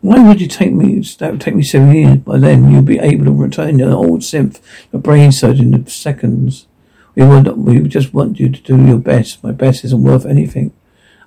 Why 0.00 0.26
would 0.26 0.40
you 0.40 0.46
take 0.46 0.72
me, 0.72 1.00
that 1.00 1.32
would 1.32 1.40
take 1.40 1.56
me 1.56 1.62
seven 1.62 1.94
years. 1.94 2.18
By 2.18 2.38
then, 2.38 2.70
you'll 2.70 2.82
be 2.82 3.00
able 3.00 3.24
to 3.24 3.32
return 3.32 3.78
your 3.78 3.92
old 3.92 4.20
synth, 4.20 4.60
your 4.92 5.02
brain 5.02 5.32
surgeon 5.32 5.74
in 5.74 5.86
seconds. 5.86 6.67
We 7.18 7.24
want, 7.24 7.58
we 7.58 7.80
just 7.88 8.14
want 8.14 8.38
you 8.38 8.48
to 8.48 8.60
do 8.62 8.80
your 8.86 8.98
best. 8.98 9.42
My 9.42 9.50
best 9.50 9.84
isn't 9.84 10.04
worth 10.04 10.24
anything. 10.24 10.72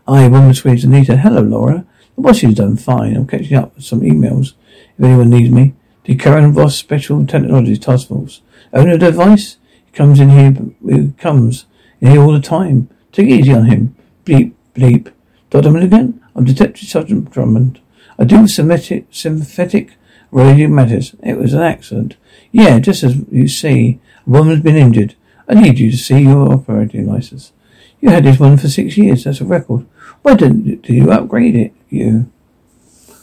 I, 0.08 0.26
woman 0.30 0.54
Swedish 0.54 0.86
Anita. 0.86 1.18
Hello, 1.18 1.42
Laura. 1.42 1.86
The 2.16 2.22
washing's 2.22 2.56
done 2.56 2.78
fine. 2.78 3.18
I'm 3.18 3.28
catching 3.28 3.58
up 3.58 3.76
with 3.76 3.84
some 3.84 4.00
emails. 4.00 4.54
If 4.98 5.04
anyone 5.04 5.30
needs 5.30 5.50
me. 5.50 5.74
The 6.06 6.16
Karen 6.16 6.54
Voss 6.54 6.78
Special 6.78 7.26
Technologies 7.26 7.80
Task 7.80 8.08
Force. 8.08 8.42
Owner 8.72 8.94
of 8.94 9.02
the 9.02 9.12
device? 9.12 9.58
He 9.86 9.92
comes 9.92 10.22
in 10.22 10.30
here, 10.30 10.56
he 10.88 11.12
comes 11.18 11.66
in 12.00 12.12
here 12.12 12.22
all 12.22 12.32
the 12.32 12.40
time. 12.40 12.90
Take 13.12 13.28
it 13.28 13.42
easy 13.42 13.54
on 13.54 13.66
him. 13.66 13.94
Bleep, 14.24 14.54
bleep. 14.74 15.12
Dr. 15.50 15.72
Millican? 15.72 16.22
I'm 16.38 16.46
Detective 16.46 16.88
Sergeant 16.88 17.32
Drummond. 17.32 17.82
I 18.18 18.24
do 18.24 18.48
synthetic, 18.48 19.08
synthetic 19.12 19.96
radio 20.32 20.70
matters. 20.70 21.16
It 21.22 21.38
was 21.38 21.54
an 21.54 21.64
accident. 21.64 22.16
Yeah, 22.54 22.80
just 22.80 23.04
as 23.04 23.18
you 23.30 23.50
see, 23.50 24.00
a 24.26 24.30
woman's 24.30 24.62
been 24.62 24.78
injured. 24.78 25.16
I 25.52 25.56
need 25.56 25.80
you 25.80 25.92
to 25.92 25.98
see 25.98 26.22
your 26.22 26.54
operating 26.54 27.08
license. 27.08 27.52
You 28.00 28.10
had 28.10 28.24
this 28.24 28.40
one 28.40 28.56
for 28.56 28.70
six 28.70 28.98
years. 28.98 29.26
That's 29.26 29.42
a 29.42 29.46
record. 29.46 29.86
Why 30.22 30.36
didn't 30.36 30.82
do 30.84 30.94
you 30.94 31.12
upgrade 31.12 31.56
it, 31.58 31.74
you? 31.90 32.32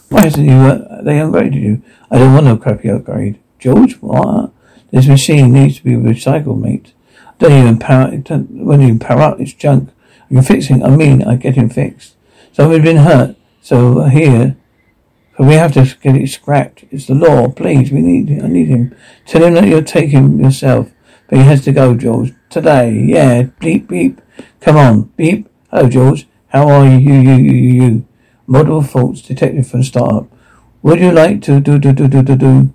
Why 0.09 0.21
hasn't 0.21 0.47
you, 0.47 0.53
uh, 0.53 1.01
they 1.01 1.13
upgraded 1.13 1.59
you? 1.59 1.81
I 2.11 2.19
don't 2.19 2.33
want 2.35 2.45
no 2.45 2.57
crappy 2.57 2.87
upgrade. 2.89 3.39
George, 3.57 3.95
what? 3.95 4.51
This 4.91 5.07
machine 5.07 5.53
needs 5.53 5.77
to 5.77 5.83
be 5.83 5.91
recycled, 5.93 6.61
mate. 6.61 6.93
Don't 7.39 7.51
even 7.51 7.79
power, 7.79 8.15
don't, 8.17 8.63
when 8.63 8.81
you 8.81 8.99
power 8.99 9.21
up, 9.21 9.39
it's 9.39 9.53
junk. 9.53 9.89
You're 10.29 10.43
fixing, 10.43 10.83
I 10.83 10.95
mean, 10.95 11.23
I 11.23 11.35
get 11.35 11.55
him 11.55 11.69
fixed. 11.69 12.15
Someone's 12.53 12.83
been 12.83 12.97
hurt, 12.97 13.37
so 13.61 14.03
here, 14.03 14.55
so 15.35 15.45
we 15.45 15.53
have 15.55 15.73
to 15.73 15.97
get 16.01 16.15
it 16.15 16.29
scrapped. 16.29 16.85
It's 16.91 17.07
the 17.07 17.15
law. 17.15 17.49
Please, 17.49 17.91
we 17.91 18.01
need, 18.01 18.43
I 18.43 18.47
need 18.47 18.67
him. 18.67 18.95
Tell 19.25 19.43
him 19.43 19.55
that 19.55 19.67
you'll 19.67 19.83
take 19.83 20.09
him 20.09 20.39
yourself. 20.39 20.91
But 21.29 21.39
he 21.39 21.45
has 21.45 21.63
to 21.65 21.71
go, 21.71 21.95
George. 21.95 22.33
Today, 22.49 22.91
yeah. 22.91 23.43
Beep, 23.59 23.87
beep. 23.87 24.19
Come 24.61 24.77
on, 24.77 25.01
beep. 25.15 25.47
Hello, 25.69 25.87
George. 25.87 26.27
How 26.47 26.67
are 26.67 26.85
you, 26.87 26.97
you, 26.97 27.19
you, 27.19 27.35
you, 27.35 27.83
you? 27.83 28.07
Model 28.47 28.81
faults 28.81 29.21
detected 29.21 29.67
from 29.67 29.83
startup. 29.83 30.27
Would 30.81 30.99
you 30.99 31.11
like 31.11 31.43
to 31.43 31.59
do, 31.59 31.77
do, 31.77 31.91
do, 31.93 32.07
do, 32.07 32.23
do, 32.23 32.35
do? 32.35 32.73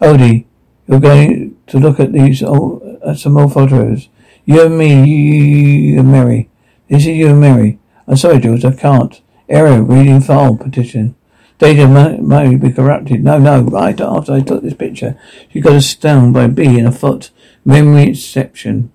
Odi, 0.00 0.46
you're 0.86 1.00
going 1.00 1.58
to 1.66 1.78
look 1.78 2.00
at 2.00 2.12
these 2.12 2.42
old, 2.42 2.82
at 3.06 3.18
some 3.18 3.36
old 3.36 3.52
photos. 3.52 4.08
You 4.46 4.66
and 4.66 4.78
me, 4.78 5.04
you, 5.04 5.16
you, 5.16 6.00
and 6.00 6.10
Mary. 6.10 6.48
This 6.88 7.02
is 7.02 7.08
you 7.08 7.28
and 7.28 7.40
Mary. 7.40 7.78
I'm 8.08 8.16
sorry, 8.16 8.38
George, 8.38 8.64
I 8.64 8.72
can't. 8.72 9.20
Error, 9.48 9.82
reading 9.82 10.20
file, 10.20 10.56
petition. 10.56 11.14
Data 11.58 11.86
may, 11.86 12.16
may 12.16 12.56
be 12.56 12.72
corrupted. 12.72 13.22
No, 13.22 13.38
no, 13.38 13.60
right 13.62 14.00
after 14.00 14.32
I 14.32 14.40
took 14.40 14.62
this 14.62 14.74
picture, 14.74 15.20
she 15.52 15.60
got 15.60 15.82
stung 15.82 16.32
by 16.32 16.44
a 16.44 16.48
bee 16.48 16.78
in 16.78 16.86
a 16.86 16.92
foot. 16.92 17.30
Memory 17.64 18.10
exception. 18.10 18.90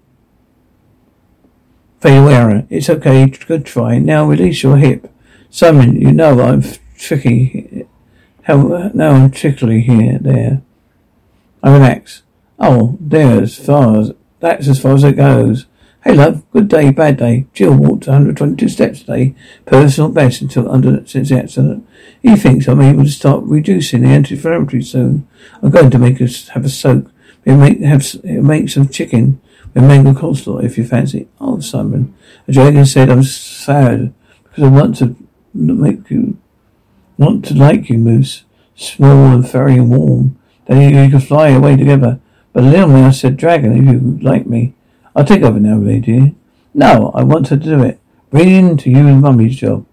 Fatal 1.99 2.29
error. 2.29 2.67
It's 2.69 2.89
okay, 2.89 3.27
good 3.27 3.65
try. 3.65 3.97
Now 3.97 4.25
release 4.25 4.61
your 4.63 4.77
hip. 4.77 5.11
Simon, 5.49 5.99
you 5.99 6.11
know 6.11 6.41
I'm 6.41 6.63
tricky. 6.97 7.85
How, 8.43 8.91
now 8.93 9.11
I'm 9.11 9.31
trickly 9.31 9.81
here, 9.81 10.19
there. 10.19 10.61
I 11.63 11.73
relax. 11.73 12.23
Oh, 12.59 12.97
there, 12.99 13.41
as 13.41 13.57
far 13.57 13.99
as, 13.99 14.11
that's 14.39 14.67
as 14.67 14.81
far 14.81 14.93
as 14.93 15.03
it 15.03 15.13
goes. 15.13 15.65
Hey 16.03 16.13
love, 16.13 16.49
good 16.51 16.69
day, 16.69 16.91
bad 16.91 17.17
day. 17.17 17.47
Jill 17.53 17.73
walked 17.73 18.07
122 18.07 18.69
steps 18.69 18.99
today, 18.99 19.35
personal 19.65 20.09
best 20.09 20.41
until 20.41 20.71
under 20.71 21.05
since 21.05 21.29
the 21.29 21.39
accident. 21.39 21.85
He 22.21 22.35
thinks 22.35 22.67
I'm 22.67 22.81
able 22.81 23.03
to 23.03 23.09
start 23.09 23.43
reducing 23.43 24.03
the 24.03 24.09
anti-inflammatory 24.09 24.83
soon. 24.83 25.27
I'm 25.61 25.71
going 25.71 25.91
to 25.91 25.99
make 25.99 26.21
us 26.21 26.47
have 26.49 26.63
a 26.63 26.69
soak. 26.69 27.11
We'll 27.47 27.55
make 27.55 27.79
have 27.79 28.05
it 28.25 28.43
make 28.43 28.67
some 28.67 28.89
chicken 28.89 29.39
with 29.73 29.83
mango 29.85 30.11
coleslaw 30.11 30.65
if 30.65 30.77
you 30.77 30.85
fancy. 30.85 31.29
Oh, 31.39 31.61
Simon, 31.61 32.13
a 32.45 32.51
dragon 32.51 32.85
said 32.85 33.09
I'm 33.09 33.23
sad 33.23 34.13
because 34.43 34.65
I 34.65 34.67
want 34.67 34.97
to 34.97 35.15
make 35.53 36.11
you 36.11 36.37
want 37.17 37.45
to 37.45 37.53
like 37.53 37.89
you, 37.89 37.97
Moose, 37.97 38.43
small 38.75 39.27
and 39.27 39.49
furry 39.49 39.75
and 39.75 39.89
warm. 39.89 40.37
Then 40.65 40.81
you, 40.81 41.01
you 41.01 41.09
could 41.09 41.23
fly 41.23 41.49
away 41.49 41.77
together. 41.77 42.19
But 42.51 42.65
little 42.65 42.93
I 42.95 43.11
said, 43.11 43.37
Dragon, 43.37 43.77
if 43.77 43.85
you 43.85 44.19
like 44.21 44.45
me, 44.45 44.73
I'll 45.15 45.23
take 45.23 45.43
over 45.43 45.59
now, 45.59 45.77
lady. 45.77 46.35
No, 46.73 47.11
I 47.15 47.23
want 47.23 47.45
to 47.47 47.55
do 47.55 47.81
it. 47.81 47.99
Bring 48.29 48.49
in 48.49 48.77
to 48.77 48.89
you 48.89 49.07
and 49.07 49.21
Mummy's 49.21 49.55
job. 49.55 49.85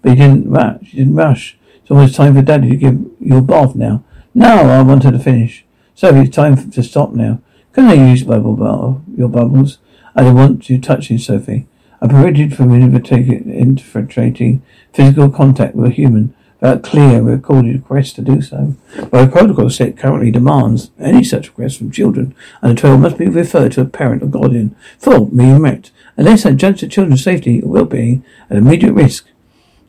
But 0.00 0.12
he 0.12 0.16
didn't 0.16 0.50
rush. 0.50 0.80
He 0.80 0.98
didn't 0.98 1.16
rush. 1.16 1.58
It's 1.82 1.90
almost 1.90 2.14
time 2.14 2.34
for 2.34 2.42
Daddy 2.42 2.70
to 2.70 2.76
give 2.76 3.06
you 3.20 3.36
a 3.36 3.42
bath 3.42 3.74
now. 3.74 4.02
No, 4.34 4.70
I 4.70 4.80
wanted 4.80 5.12
to 5.12 5.18
finish. 5.18 5.64
So 5.96 6.12
it's 6.14 6.34
time 6.34 6.70
to 6.70 6.82
stop 6.82 7.12
now. 7.12 7.40
Can 7.72 7.84
I 7.84 7.94
use 7.94 8.24
bubble 8.24 8.56
bottle, 8.56 9.02
your 9.16 9.28
bubbles? 9.28 9.78
I 10.16 10.22
don't 10.22 10.34
want 10.34 10.68
you 10.68 10.80
touching 10.80 11.18
Sophie. 11.18 11.66
I'm 12.00 12.08
prohibited 12.08 12.56
from 12.56 12.74
infiltrating 12.74 14.62
physical 14.92 15.30
contact 15.30 15.76
with 15.76 15.90
a 15.90 15.94
human 15.94 16.34
without 16.60 16.82
clear 16.82 17.22
recorded 17.22 17.74
request 17.74 18.16
to 18.16 18.22
do 18.22 18.42
so. 18.42 18.74
But 19.10 19.28
a 19.28 19.30
protocol 19.30 19.70
set 19.70 19.96
currently 19.96 20.32
demands 20.32 20.90
any 20.98 21.22
such 21.22 21.48
request 21.48 21.78
from 21.78 21.92
children 21.92 22.34
and 22.60 22.70
under 22.70 22.80
12 22.80 23.00
must 23.00 23.18
be 23.18 23.28
referred 23.28 23.72
to 23.72 23.82
a 23.82 23.86
parent 23.86 24.22
or 24.22 24.26
guardian 24.26 24.74
for 24.98 25.26
being 25.26 25.62
met, 25.62 25.90
unless 26.16 26.44
I 26.44 26.52
judge 26.54 26.80
the 26.80 26.88
children's 26.88 27.22
safety 27.22 27.62
or 27.62 27.68
well-being 27.68 28.24
at 28.50 28.56
immediate 28.56 28.94
risk. 28.94 29.26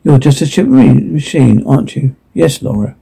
You're 0.04 0.18
just 0.18 0.40
a 0.40 0.46
chip 0.46 0.68
machine, 0.68 1.66
aren't 1.66 1.96
you? 1.96 2.14
Yes, 2.32 2.62
Laura. 2.62 2.94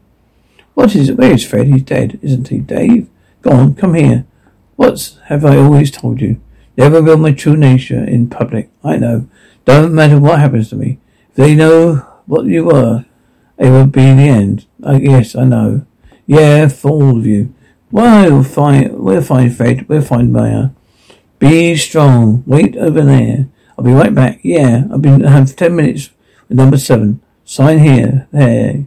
What 0.75 0.95
is 0.95 1.09
it? 1.09 1.17
Where 1.17 1.33
is 1.33 1.47
Fred? 1.47 1.69
He's 1.69 1.83
dead, 1.83 2.19
isn't 2.23 2.49
he? 2.49 2.59
Dave? 2.59 3.09
Go 3.43 3.51
on, 3.51 3.75
come 3.75 3.95
here. 3.95 4.27
What 4.77 5.17
have 5.27 5.45
I 5.45 5.57
always 5.57 5.91
told 5.91 6.21
you? 6.21 6.41
Never 6.77 7.01
reveal 7.01 7.17
my 7.17 7.33
true 7.33 7.57
nature 7.57 8.03
in 8.03 8.29
public. 8.29 8.71
I 8.83 8.97
know. 8.97 9.29
Don't 9.65 9.95
matter 9.95 10.19
what 10.19 10.41
happens 10.41 10.71
to 10.71 10.77
me. 10.77 10.99
If 11.31 11.37
they 11.37 11.55
know 11.55 11.97
what 12.27 12.47
you 12.47 12.65
were, 12.65 13.05
it 13.57 13.71
would 13.71 13.93
be 13.93 14.03
the 14.03 14.29
end. 14.29 14.67
Guess 14.83 15.37
I 15.37 15.45
know. 15.45 15.87
Yeah, 16.27 16.69
for 16.69 16.91
all 16.91 17.19
of 17.19 17.27
you. 17.27 17.55
We'll 17.91 18.43
find, 18.43 18.99
we'll 18.99 19.23
find 19.23 19.55
Fred. 19.57 19.89
We'll 19.89 20.03
find 20.03 20.33
Maya. 20.33 20.71
Be 21.39 21.77
strong. 21.77 22.43
Wait 22.47 22.77
over 22.77 23.03
there. 23.03 23.49
I'll 23.79 23.85
be 23.85 23.93
right 23.93 24.15
back. 24.15 24.41
Yeah, 24.43 24.85
I've 24.93 25.03
been, 25.03 25.25
I 25.25 25.31
have 25.31 25.55
ten 25.55 25.77
minutes 25.77 26.11
with 26.49 26.59
number 26.59 26.79
seven. 26.79 27.21
Sign 27.45 27.79
here. 27.79 28.27
There. 28.33 28.87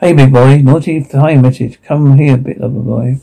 Hey, 0.00 0.12
big 0.12 0.32
boy. 0.32 0.58
Naughty 0.58 1.02
time 1.02 1.42
message. 1.42 1.82
Come 1.82 2.16
here, 2.18 2.36
bit 2.36 2.60
lover 2.60 2.78
boy. 2.78 3.20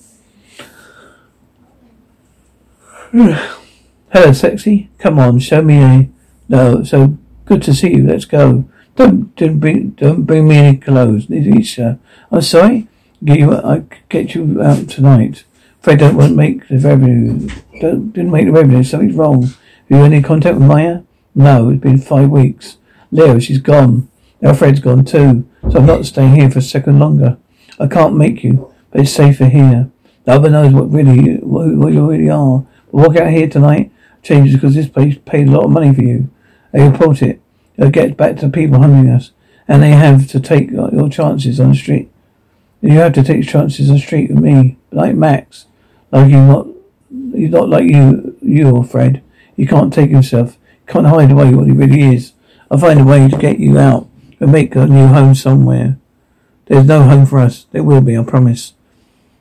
Hello, 4.12 4.34
sexy. 4.34 4.90
Come 4.98 5.18
on, 5.18 5.40
show 5.40 5.62
me 5.62 5.78
a. 5.78 6.10
No, 6.50 6.84
so 6.84 7.18
good 7.46 7.64
to 7.64 7.74
see 7.74 7.96
you. 7.96 8.06
Let's 8.06 8.26
go. 8.26 8.68
Don't 8.98 9.34
don't 9.38 9.60
bring 9.60 9.92
don't 9.92 10.24
bring 10.24 10.50
me 10.50 10.58
any 10.58 10.78
clothes, 10.78 11.30
Lisa. 11.30 11.92
Uh, 11.92 11.96
I'm 12.36 12.42
sorry. 12.42 12.90
Get 13.24 13.40
you. 13.40 13.56
I 13.56 13.84
get 14.10 14.36
you 14.36 14.62
out 14.62 14.90
tonight. 14.90 15.46
Fred 15.80 16.00
don't 16.00 16.18
want 16.18 16.36
make 16.36 16.68
the 16.68 16.78
revenue. 16.78 17.48
Don't 17.80 18.12
didn't 18.12 18.32
make 18.32 18.48
the 18.48 18.52
revenue. 18.52 18.84
Something's 18.84 19.16
wrong. 19.16 19.44
Have 19.44 19.56
you 19.88 19.98
any 20.00 20.22
contact 20.22 20.58
with 20.58 20.68
Maya? 20.68 21.04
No, 21.34 21.70
it's 21.70 21.80
been 21.82 22.00
five 22.00 22.30
weeks. 22.30 22.80
Leo, 23.12 23.40
she's 23.40 23.60
gone. 23.60 24.10
Now 24.42 24.54
Fred's 24.54 24.82
gone 24.82 25.06
too. 25.06 25.48
So 25.72 25.80
I'm 25.80 25.86
not 25.88 26.06
staying 26.06 26.36
here 26.36 26.50
for 26.50 26.60
a 26.60 26.62
second 26.62 27.00
longer. 27.00 27.38
I 27.80 27.88
can't 27.88 28.16
make 28.16 28.44
you, 28.44 28.74
but 28.92 29.02
it's 29.02 29.12
safer 29.12 29.48
here. 29.48 29.90
No 30.28 30.40
one 30.40 30.52
knows 30.52 30.74
what 30.74 30.92
really 30.92 31.38
what, 31.38 31.68
what 31.76 31.92
you 31.94 32.10
really 32.10 32.30
are. 32.30 32.66
But 32.92 32.94
walk 32.94 33.18
out 33.18 33.32
here 33.32 33.50
tonight 33.50 33.92
changes 34.22 34.56
because 34.56 34.76
this 34.76 34.88
place 34.88 35.18
paid 35.26 35.48
a 35.48 35.52
lot 35.52 35.66
of 35.66 35.72
money 35.72 35.94
for 35.94 36.02
you. 36.02 36.30
They 36.72 36.88
report 36.88 37.22
it. 37.22 37.42
It'll 37.78 37.92
get 37.92 38.16
back 38.16 38.38
to 38.38 38.50
people 38.50 38.80
hunting 38.80 39.10
us. 39.10 39.32
And 39.68 39.82
they 39.82 39.92
have 39.92 40.28
to 40.28 40.40
take 40.40 40.70
your 40.70 41.10
chances 41.10 41.60
on 41.60 41.70
the 41.70 41.76
street. 41.76 42.12
You 42.82 43.00
have 43.00 43.14
to 43.14 43.24
take 43.24 43.48
chances 43.48 43.90
on 43.90 43.96
the 43.96 44.02
street 44.02 44.30
with 44.30 44.44
me. 44.44 44.78
Like 44.92 45.16
Max. 45.16 45.66
Like 46.12 46.30
you 46.30 46.38
not 46.38 46.68
he's 47.34 47.50
not 47.50 47.70
like 47.70 47.86
you 47.86 48.38
you 48.42 48.70
or 48.70 48.84
Fred. 48.84 49.24
He 49.56 49.66
can't 49.66 49.92
take 49.92 50.12
himself. 50.12 50.58
Can't 50.86 51.08
hide 51.08 51.32
away 51.32 51.54
what 51.56 51.66
he 51.66 51.72
really 51.72 52.16
is. 52.16 52.34
I'll 52.70 52.78
find 52.78 53.00
a 53.00 53.04
way 53.04 53.28
to 53.28 53.38
get 53.38 53.60
you 53.60 53.80
out 53.80 54.08
make 54.48 54.76
a 54.76 54.86
new 54.86 55.08
home 55.08 55.36
somewhere. 55.36 55.98
There's 56.66 56.86
no 56.86 57.04
home 57.04 57.26
for 57.26 57.40
us. 57.40 57.66
There 57.72 57.84
will 57.84 58.02
be, 58.02 58.18
I 58.18 58.24
promise. 58.24 58.74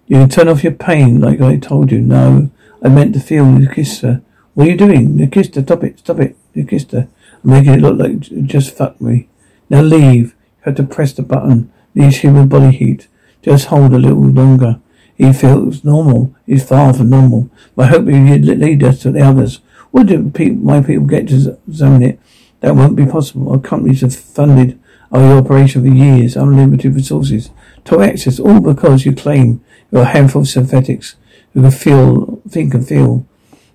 You 0.06 0.18
can 0.18 0.28
turn 0.28 0.48
off 0.48 0.62
your 0.62 0.74
pain 0.74 1.20
like 1.20 1.40
I 1.40 1.56
told 1.56 1.90
you. 1.90 2.00
No. 2.00 2.50
I 2.82 2.88
meant 2.88 3.14
to 3.14 3.20
feel 3.20 3.44
her. 3.44 4.22
What 4.52 4.66
are 4.66 4.70
you 4.70 4.76
doing? 4.76 5.18
You 5.18 5.26
kissed 5.26 5.54
her. 5.54 5.62
Stop 5.62 5.84
it. 5.84 5.98
Stop 6.00 6.20
it. 6.20 6.36
You 6.52 6.66
kissed 6.66 6.92
her. 6.92 7.08
I'm 7.42 7.50
making 7.50 7.74
it 7.74 7.80
look 7.80 7.98
like 7.98 8.20
just 8.20 8.76
fuck 8.76 9.00
me. 9.00 9.28
Now 9.70 9.80
leave. 9.80 10.34
You 10.58 10.62
have 10.66 10.74
to 10.76 10.82
press 10.82 11.12
the 11.12 11.22
button. 11.22 11.72
Leaves 11.94 12.18
human 12.18 12.48
body 12.48 12.76
heat. 12.76 13.08
Just 13.42 13.66
hold 13.66 13.94
a 13.94 13.98
little 13.98 14.28
longer. 14.28 14.80
He 15.16 15.32
feels 15.32 15.84
normal. 15.84 16.34
He's 16.44 16.68
far 16.68 16.92
from 16.92 17.10
normal. 17.10 17.50
But 17.74 17.86
I 17.86 17.88
hope 17.88 18.06
you 18.06 18.38
lead 18.38 18.82
us 18.82 19.00
to 19.02 19.12
the 19.12 19.22
others. 19.22 19.60
People, 19.94 20.56
my 20.56 20.82
people 20.82 21.06
get 21.06 21.28
to 21.28 21.58
zone 21.70 22.02
it? 22.02 22.20
That 22.60 22.74
won't 22.74 22.96
be 22.96 23.06
possible. 23.06 23.52
Our 23.52 23.58
companies 23.58 24.00
have 24.00 24.14
funded 24.14 24.78
our 25.14 25.38
operation 25.38 25.82
for 25.82 25.88
years, 25.88 26.36
unlimited 26.36 26.94
resources, 26.94 27.50
to 27.84 28.00
access, 28.00 28.40
all 28.40 28.60
because 28.60 29.06
you 29.06 29.14
claim 29.14 29.64
you're 29.90 30.02
a 30.02 30.06
handful 30.06 30.42
of 30.42 30.48
synthetics 30.48 31.16
who 31.52 31.62
can 31.62 31.70
feel, 31.70 32.42
think 32.48 32.74
and 32.74 32.86
feel. 32.86 33.26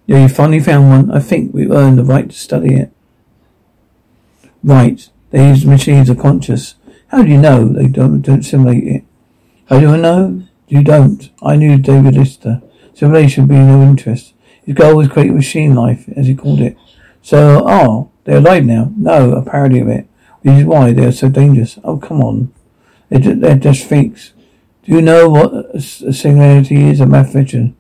Yeah, 0.05 0.23
you 0.23 0.29
finally 0.29 0.59
found 0.59 0.89
one. 0.89 1.11
I 1.11 1.19
think 1.19 1.53
we've 1.53 1.71
earned 1.71 1.97
the 1.97 2.03
right 2.03 2.29
to 2.29 2.35
study 2.35 2.75
it. 2.75 2.91
Right. 4.63 5.07
These 5.31 5.65
machines 5.65 6.09
are 6.09 6.15
conscious. 6.15 6.75
How 7.07 7.23
do 7.23 7.29
you 7.29 7.37
know 7.37 7.67
they 7.67 7.87
don't, 7.87 8.21
don't 8.21 8.43
simulate 8.43 8.83
it? 8.83 9.03
How 9.67 9.79
do 9.79 9.93
I 9.93 9.97
know? 9.97 10.43
You 10.67 10.83
don't. 10.83 11.29
I 11.41 11.55
knew 11.55 11.77
David 11.77 12.17
Elster. 12.17 12.61
Simulation 12.93 13.43
would 13.43 13.55
be 13.55 13.59
no 13.59 13.81
interest. 13.81 14.33
His 14.63 14.75
goal 14.75 14.97
was 14.97 15.07
create 15.07 15.31
machine 15.31 15.73
life, 15.73 16.09
as 16.17 16.27
he 16.27 16.35
called 16.35 16.59
it. 16.59 16.75
So, 17.21 17.63
oh, 17.65 18.11
they're 18.25 18.37
alive 18.39 18.65
now? 18.65 18.91
No, 18.97 19.31
a 19.33 19.41
parody 19.41 19.79
of 19.79 19.87
it. 19.87 20.08
Which 20.41 20.55
is 20.55 20.65
why 20.65 20.93
they 20.93 21.05
are 21.05 21.11
so 21.11 21.29
dangerous. 21.29 21.77
Oh, 21.83 21.97
come 21.97 22.21
on. 22.21 22.53
They're 23.09 23.19
just, 23.19 23.41
they're 23.41 23.57
just 23.57 23.87
freaks. 23.87 24.33
Do 24.83 24.93
you 24.93 25.01
know 25.01 25.29
what 25.29 25.53
a 25.75 25.81
singularity 25.81 26.89
is? 26.89 26.99
A 26.99 27.05
mathematician 27.05 27.75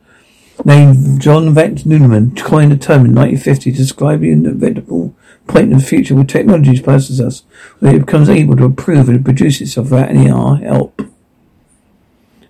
named 0.65 1.21
John 1.21 1.53
von 1.53 1.77
Neumann 1.85 2.35
coined 2.35 2.73
a 2.73 2.77
term 2.77 3.05
in 3.05 3.15
1950 3.15 3.71
to 3.71 3.77
describe 3.77 4.21
the 4.21 4.31
inevitable 4.31 5.15
point 5.47 5.71
in 5.71 5.77
the 5.77 5.83
future 5.83 6.15
where 6.15 6.25
technology 6.25 6.79
passes 6.81 7.21
us, 7.21 7.43
where 7.79 7.95
it 7.95 8.05
becomes 8.05 8.29
able 8.29 8.55
to 8.57 8.65
improve 8.65 9.09
and 9.09 9.23
produce 9.23 9.61
itself 9.61 9.91
without 9.91 10.09
any 10.09 10.29
our 10.29 10.57
help. 10.57 11.01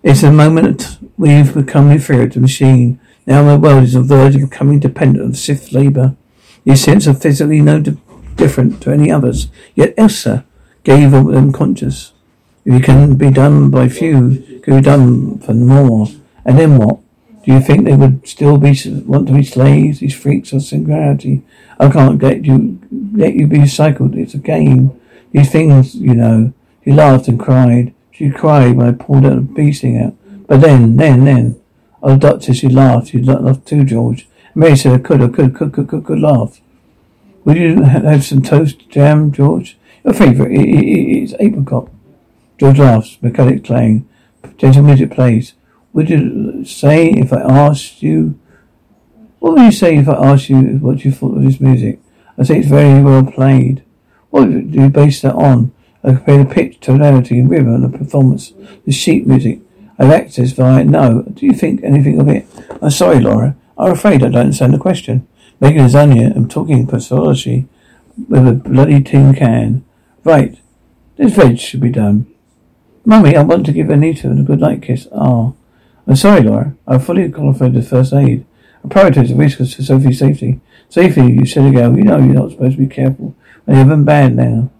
It's 0.02 0.24
a 0.24 0.32
moment 0.32 0.98
we've 1.18 1.54
become 1.54 1.92
inferior 1.92 2.30
to 2.30 2.40
machine. 2.40 3.00
Now 3.26 3.44
the 3.44 3.60
world 3.60 3.84
is 3.84 3.96
on 3.96 4.08
the 4.08 4.16
verge 4.16 4.36
of 4.36 4.50
becoming 4.50 4.80
dependent 4.80 5.24
on 5.24 5.32
synth 5.34 5.74
labour. 5.74 6.16
These 6.64 6.84
sense 6.84 7.08
are 7.08 7.14
physically 7.14 7.62
no 7.62 7.80
di- 7.80 7.98
different 8.40 8.82
to 8.82 8.92
any 8.92 9.12
others. 9.12 9.48
Yet 9.76 9.94
Elster 9.98 10.46
gave 10.84 11.12
them 11.12 11.52
conscience. 11.54 12.14
If 12.66 12.74
it 12.82 12.84
can 12.84 13.16
be 13.16 13.30
done 13.30 13.70
by 13.70 13.90
few, 13.90 14.62
can 14.64 14.78
be 14.78 14.82
done 14.82 15.40
for 15.40 15.54
more. 15.54 16.08
And 16.46 16.58
then 16.58 16.78
what? 16.78 17.00
Do 17.44 17.54
you 17.54 17.62
think 17.62 17.86
they 17.86 17.96
would 17.96 18.28
still 18.28 18.58
be 18.58 18.76
want 19.06 19.28
to 19.28 19.34
be 19.34 19.44
slaves? 19.44 20.00
These 20.00 20.16
freaks 20.16 20.54
of 20.54 20.64
singularity. 20.64 21.44
I 21.80 21.90
can't 21.90 22.20
get 22.20 22.46
you 22.46 22.80
let 23.14 23.34
you 23.34 23.48
be 23.48 23.60
recycled. 23.60 24.18
It's 24.18 24.34
a 24.34 24.40
game. 24.40 25.00
These 25.32 25.52
things, 25.52 25.96
you 25.96 26.16
know. 26.16 26.54
She 26.84 26.92
laughed 26.92 27.28
and 27.28 27.40
cried. 27.40 27.94
She 28.12 28.30
cried 28.30 28.76
when 28.76 28.88
I 28.88 28.92
pulled 28.92 29.26
out 29.26 29.36
the 29.36 29.42
bee 29.42 29.72
sting 29.72 29.98
out. 30.02 30.16
But 30.48 30.62
then, 30.62 30.98
then, 30.98 31.26
then. 31.26 31.62
Oh, 32.02 32.18
doctor, 32.18 32.54
she 32.54 32.68
laughed. 32.68 33.10
She 33.10 33.22
laughed 33.22 33.66
too, 33.68 33.84
George. 33.84 34.28
Mary 34.56 34.76
said 34.76 34.94
I 34.94 34.98
could, 34.98 35.22
I 35.22 35.28
could, 35.28 35.56
could, 35.56 35.74
could, 35.74 35.88
could, 35.88 36.06
could 36.06 36.20
laugh. 36.20 36.60
Would 37.46 37.58
you 37.58 37.84
have 37.84 38.24
some 38.24 38.42
toast 38.42 38.90
jam, 38.90 39.32
George? 39.32 39.78
Your 40.04 40.14
favourite 40.14 40.52
is 40.52 41.36
apricot. 41.40 41.90
George 42.58 42.80
laughs. 42.80 43.18
Mechanic 43.22 43.64
playing. 43.64 44.08
Gentle 44.58 44.84
music 44.84 45.12
plays. 45.12 45.54
Would 45.94 46.10
you 46.10 46.66
say 46.66 47.10
if 47.10 47.34
I 47.34 47.42
asked 47.42 48.04
you? 48.04 48.40
What 49.40 49.54
would 49.54 49.64
you 49.64 49.72
say 49.72 49.98
if 49.98 50.08
I 50.08 50.32
asked 50.32 50.50
you 50.50 50.58
what 50.80 51.04
you 51.06 51.12
thought 51.12 51.38
of 51.38 51.44
this 51.44 51.60
music? 51.60 52.00
I 52.38 52.44
say 52.44 52.60
it's 52.60 52.68
very 52.68 53.02
well 53.02 53.26
played. 53.26 53.84
What 54.30 54.46
do 54.46 54.60
you 54.60 54.90
base 54.90 55.22
that 55.22 55.34
on? 55.34 55.74
I 56.04 56.14
compare 56.14 56.44
the 56.44 56.54
pitch, 56.54 56.80
tonality, 56.80 57.40
and 57.40 57.50
rhythm 57.50 57.84
of 57.84 57.92
the 57.92 57.98
performance. 57.98 58.54
The 58.86 58.92
sheet 58.92 59.28
music. 59.28 59.60
I 59.98 60.14
access 60.14 60.52
via 60.52 60.84
no. 60.84 61.24
Do 61.24 61.46
you 61.46 61.54
think 61.54 61.84
anything 61.84 62.20
of 62.20 62.30
it? 62.30 62.46
I'm 62.82 62.92
sorry, 62.92 63.20
Laura. 63.20 63.56
I'm 63.78 63.92
afraid 63.92 64.24
I 64.24 64.30
don't 64.30 64.36
understand 64.36 64.74
the 64.74 64.78
question. 64.78 65.28
Making 65.60 65.82
lasagna 65.82 66.36
and 66.36 66.50
talking 66.50 66.88
pathology 66.88 67.68
with 68.28 68.48
a 68.48 68.54
bloody 68.54 69.02
tin 69.04 69.34
can. 69.34 69.86
Right. 70.24 70.60
This 71.18 71.34
veg 71.34 71.60
should 71.60 71.82
be 71.82 71.90
done. 71.90 72.28
Mummy, 73.06 73.36
I 73.36 73.44
want 73.44 73.66
to 73.66 73.72
give 73.72 73.90
Anita 73.90 74.32
a 74.32 74.44
good 74.44 74.60
night 74.60 74.82
kiss. 74.82 75.08
Oh. 75.12 75.56
I'm 76.08 76.16
sorry, 76.16 76.42
Laura. 76.42 76.76
I'm 76.88 77.00
fully 77.00 77.30
qualified 77.32 77.76
as 77.76 77.90
first 77.90 78.14
aid. 78.14 78.46
I 78.84 78.88
prioritize 78.88 79.30
the 79.30 79.36
risks 79.36 79.74
for 79.74 79.84
Sophie's 79.84 80.20
safety. 80.20 80.60
Safety, 80.90 81.22
you 81.22 81.46
said 81.46 81.74
girl. 81.74 81.96
You 81.98 82.04
know 82.04 82.18
you're 82.18 82.34
not 82.34 82.52
supposed 82.52 82.78
to 82.78 82.82
be 82.82 82.88
careful. 82.88 83.36
When 83.66 83.78
you're 83.78 83.86
even 83.86 84.06
bad 84.06 84.36
now. 84.36 84.72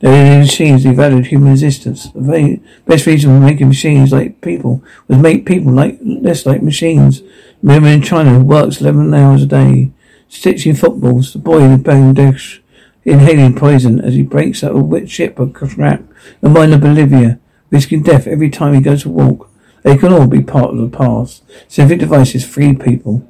The 0.00 0.40
machines 0.40 0.84
devalued 0.84 1.26
human 1.26 1.52
existence. 1.52 2.10
The 2.10 2.20
very 2.20 2.62
best 2.84 3.06
reason 3.06 3.30
for 3.30 3.44
making 3.44 3.68
machines 3.68 4.12
like 4.12 4.42
people 4.42 4.84
was 5.08 5.18
make 5.18 5.46
people 5.46 5.72
like 5.72 5.98
less 6.02 6.44
like 6.44 6.62
machines. 6.62 7.22
Remember 7.62 7.88
in 7.88 8.02
China 8.02 8.38
works 8.40 8.80
eleven 8.80 9.12
hours 9.14 9.42
a 9.42 9.46
day, 9.46 9.90
stitching 10.30 10.74
footballs. 10.74 11.34
The 11.34 11.38
boy 11.38 11.58
in 11.58 11.82
Bangladesh 11.82 12.60
inhaling 13.04 13.56
poison 13.56 14.00
as 14.00 14.14
he 14.14 14.22
breaks 14.22 14.64
out 14.64 14.76
a 14.76 14.78
wet 14.78 15.10
ship 15.10 15.38
of 15.38 15.52
crap. 15.52 16.02
The 16.40 16.48
mine 16.48 16.72
of 16.72 16.80
Bolivia, 16.80 17.38
risking 17.70 18.02
death 18.02 18.26
every 18.26 18.48
time 18.48 18.72
he 18.72 18.80
goes 18.80 19.02
to 19.02 19.10
walk. 19.10 19.50
They 19.82 19.96
can 19.96 20.12
all 20.12 20.26
be 20.26 20.42
part 20.42 20.70
of 20.70 20.78
the 20.78 20.96
past. 20.96 21.42
Scientific 21.68 22.00
devices 22.00 22.46
free 22.46 22.74
people. 22.74 23.26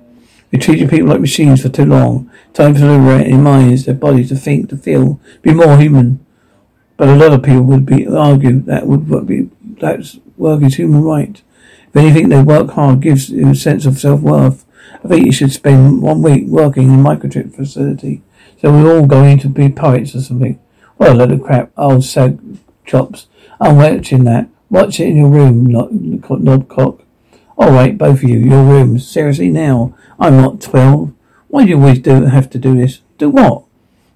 We 0.51 0.59
treated 0.59 0.91
people 0.91 1.09
like 1.09 1.21
machines 1.21 1.63
for 1.63 1.69
too 1.69 1.85
long. 1.85 2.31
Time 2.53 2.75
for 2.75 2.81
their 2.81 3.39
minds, 3.39 3.85
their 3.85 3.95
bodies 3.95 4.31
to 4.31 4.37
think, 4.37 4.69
to 4.71 4.77
feel, 4.77 5.21
be 5.43 5.55
more 5.55 5.79
human. 5.79 6.25
But 6.97 7.09
a 7.09 7.17
lot 7.17 7.33
of 7.33 7.43
people 7.43 7.63
would 7.63 7.87
be 7.87 8.07
argue 8.07 8.61
that 8.63 8.87
would 8.87 9.27
be 9.27 9.49
that's 9.81 10.19
work 10.37 10.63
is 10.63 10.75
human 10.75 11.03
right. 11.03 11.41
If 11.89 11.97
anything, 11.97 12.29
they 12.29 12.43
work 12.43 12.73
hard 12.73 13.01
gives 13.01 13.31
a 13.31 13.55
sense 13.55 13.87
of 13.87 13.99
self 13.99 14.21
worth. 14.21 14.67
I 15.03 15.09
think 15.09 15.27
you 15.27 15.33
should 15.33 15.53
spend 15.53 16.03
one 16.03 16.23
week 16.23 16.47
working 16.47 16.93
in 16.93 17.01
a 17.01 17.03
microchip 17.03 17.55
facility. 17.55 18.23
So 18.61 18.71
we're 18.71 18.97
all 18.97 19.07
going 19.07 19.39
to 19.39 19.49
be 19.49 19.71
poets 19.71 20.15
or 20.15 20.21
something. 20.21 20.61
What 20.97 21.11
a 21.11 21.15
load 21.15 21.33
of 21.33 21.43
crap. 21.43 21.73
Old 21.77 22.05
sag 22.05 22.39
chops. 22.85 23.27
I'm 23.61 23.77
watching 23.77 24.25
that. 24.25 24.49
Watch 24.69 25.01
it 25.01 25.09
in 25.09 25.17
your 25.17 25.31
room, 25.31 25.67
not. 25.67 25.91
All 27.57 27.73
right, 27.73 27.97
both 27.97 28.23
of 28.23 28.29
you, 28.29 28.39
your 28.39 28.65
rooms. 28.65 29.09
Seriously, 29.09 29.51
now. 29.51 29.95
I'm 30.19 30.37
not 30.37 30.61
twelve. 30.61 31.13
Why 31.49 31.65
do 31.65 31.71
you 31.71 31.79
always 31.79 31.99
do 31.99 32.25
have 32.27 32.51
to 32.51 32.59
do 32.59 32.77
this? 32.77 33.01
Do 33.19 33.31
what? 33.31 33.65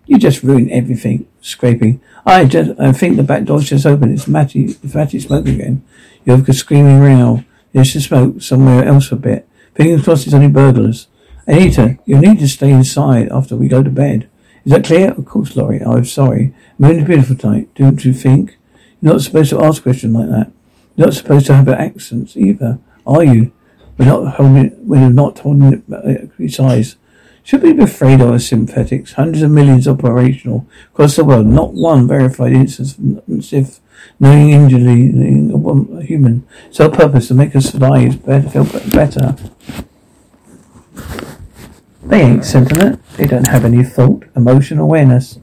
You 0.07 0.19
just 0.19 0.43
ruin 0.43 0.71
everything. 0.71 1.27
Scraping. 1.41 2.01
I 2.27 2.45
just 2.45 2.79
I 2.79 2.93
think 2.93 3.17
the 3.17 3.23
back 3.23 3.45
door's 3.45 3.69
just 3.69 3.87
open. 3.87 4.13
It's 4.13 4.29
Matty 4.29 4.65
it's 4.65 4.95
Matty 4.95 5.19
smoke 5.21 5.47
again. 5.47 5.83
You 6.25 6.37
have 6.37 6.49
a 6.49 6.53
screaming 6.53 7.01
row. 7.01 7.43
There's 7.73 7.93
the 7.93 8.01
smoke 8.01 8.43
somewhere 8.43 8.85
else 8.85 9.11
a 9.11 9.17
bit. 9.17 9.49
Fingers 9.75 10.05
crossed 10.05 10.27
it's 10.27 10.35
only 10.35 10.49
burglars. 10.49 11.09
Anita, 11.47 11.99
you 12.05 12.19
need 12.19 12.39
to 12.39 12.49
stay 12.49 12.71
inside 12.71 13.29
after 13.31 13.57
we 13.57 13.69
go 13.69 13.83
to 13.83 13.91
bed. 13.91 14.29
Is 14.65 14.73
that 14.73 14.85
clear? 14.85 15.11
Of 15.11 15.27
course, 15.27 15.57
Laurie. 15.57 15.83
I'm 15.83 16.05
sorry. 16.05 16.55
Moon 16.79 17.01
is 17.01 17.07
beautiful 17.07 17.37
tonight. 17.37 17.69
Don't 17.75 18.05
you 18.05 18.15
think? 18.15 18.57
You're 19.03 19.13
not 19.13 19.23
supposed 19.23 19.51
to 19.51 19.63
ask 19.63 19.83
questions 19.83 20.15
like 20.15 20.31
that. 20.31 20.53
You're 20.97 21.09
not 21.09 21.15
supposed 21.15 21.47
to 21.47 21.55
have 21.57 21.69
accents 21.69 22.37
either, 22.37 22.79
are 23.07 23.25
you? 23.25 23.53
We're 23.99 24.07
not 24.07 24.35
holding, 24.37 24.89
we're 24.89 25.11
not 25.11 25.39
holding 25.41 25.73
it 25.73 25.83
uh, 25.93 26.27
precise. 26.35 26.97
Should 27.43 27.63
we 27.63 27.75
be 27.75 27.83
afraid 27.83 28.21
of 28.21 28.33
the 28.33 28.41
synthetics? 28.41 29.13
Hundreds 29.13 29.43
of 29.43 29.51
millions 29.51 29.87
operational 29.87 30.67
across 30.93 31.17
the 31.17 31.25
world. 31.25 31.47
Not 31.47 31.75
one 31.75 32.09
verified 32.09 32.53
instance 32.53 32.97
of 33.53 33.81
knowing 34.21 34.51
injury 34.51 35.09
a 35.99 36.03
human. 36.03 36.47
Sole 36.71 36.91
purpose 36.91 37.29
to 37.29 37.35
make 37.35 37.55
us 37.57 37.75
lives 37.75 38.17
better, 38.17 38.49
feel 38.49 38.65
better. 38.91 39.37
They 42.03 42.21
ain't 42.21 42.45
sentient. 42.45 43.01
They 43.17 43.27
don't 43.27 43.49
have 43.49 43.65
any 43.65 43.83
thought, 43.83 44.25
emotion, 44.37 44.79
awareness. 44.79 45.39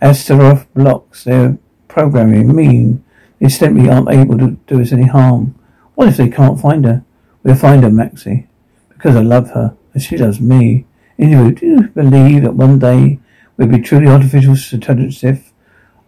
Asimov 0.00 0.66
blocks 0.74 1.24
their 1.24 1.58
programming 1.88 2.54
mean 2.54 3.04
they 3.38 3.48
simply 3.48 3.88
aren't 3.90 4.10
able 4.10 4.38
to 4.38 4.52
do 4.66 4.80
us 4.80 4.92
any 4.92 5.06
harm. 5.06 5.54
What 5.94 6.08
if 6.08 6.16
they 6.16 6.28
can't 6.28 6.60
find 6.60 6.84
her? 6.86 7.04
We'll 7.42 7.54
find 7.54 7.82
her, 7.82 7.90
Maxie, 7.90 8.48
because 8.88 9.16
I 9.16 9.20
love 9.20 9.50
her, 9.50 9.76
and 9.92 10.02
she 10.02 10.16
loves 10.16 10.40
me. 10.40 10.86
Anyway, 11.18 11.52
do 11.52 11.66
you 11.66 11.88
believe 11.88 12.42
that 12.42 12.54
one 12.54 12.78
day 12.78 13.18
we'll 13.56 13.68
be 13.68 13.80
truly 13.80 14.08
artificial 14.08 14.56
intelligence, 14.72 15.49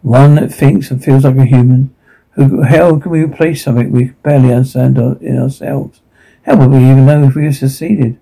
one 0.02 0.34
that 0.34 0.52
thinks 0.52 0.90
and 0.90 1.02
feels 1.02 1.24
like 1.24 1.36
a 1.36 1.44
human? 1.44 1.94
Who, 2.32 2.62
how 2.62 2.98
can 2.98 3.10
we 3.10 3.24
replace 3.24 3.64
something 3.64 3.90
we 3.90 4.10
barely 4.22 4.52
understand 4.52 4.98
in 5.22 5.38
ourselves? 5.38 6.00
How 6.44 6.56
would 6.56 6.70
we 6.70 6.78
even 6.78 7.06
know 7.06 7.24
if 7.24 7.34
we 7.34 7.44
have 7.44 7.56
succeeded? 7.56 8.18